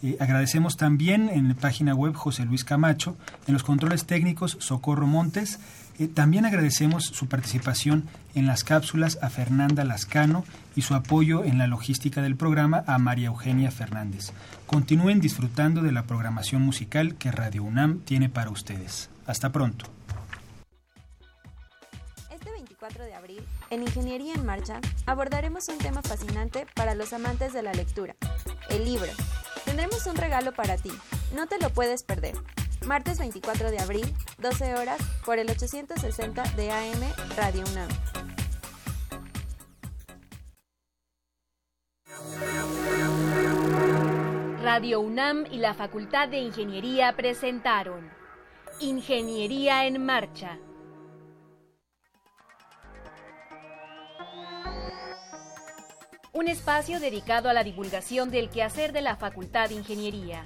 [0.03, 3.15] Eh, agradecemos también en la página web José Luis Camacho,
[3.47, 5.59] en los controles técnicos Socorro Montes.
[5.99, 10.43] Eh, también agradecemos su participación en las cápsulas a Fernanda Lascano
[10.75, 14.31] y su apoyo en la logística del programa a María Eugenia Fernández.
[14.67, 19.09] Continúen disfrutando de la programación musical que Radio UNAM tiene para ustedes.
[19.25, 19.85] Hasta pronto.
[22.31, 27.53] Este 24 de abril, en Ingeniería en Marcha, abordaremos un tema fascinante para los amantes
[27.53, 28.15] de la lectura,
[28.69, 29.11] el libro.
[29.65, 30.91] Tendremos un regalo para ti,
[31.35, 32.35] no te lo puedes perder.
[32.85, 37.01] Martes 24 de abril, 12 horas, por el 860 de AM
[37.37, 37.89] Radio UNAM.
[44.63, 48.09] Radio UNAM y la Facultad de Ingeniería presentaron
[48.79, 50.57] Ingeniería en Marcha.
[56.33, 60.45] Un espacio dedicado a la divulgación del quehacer de la Facultad de Ingeniería.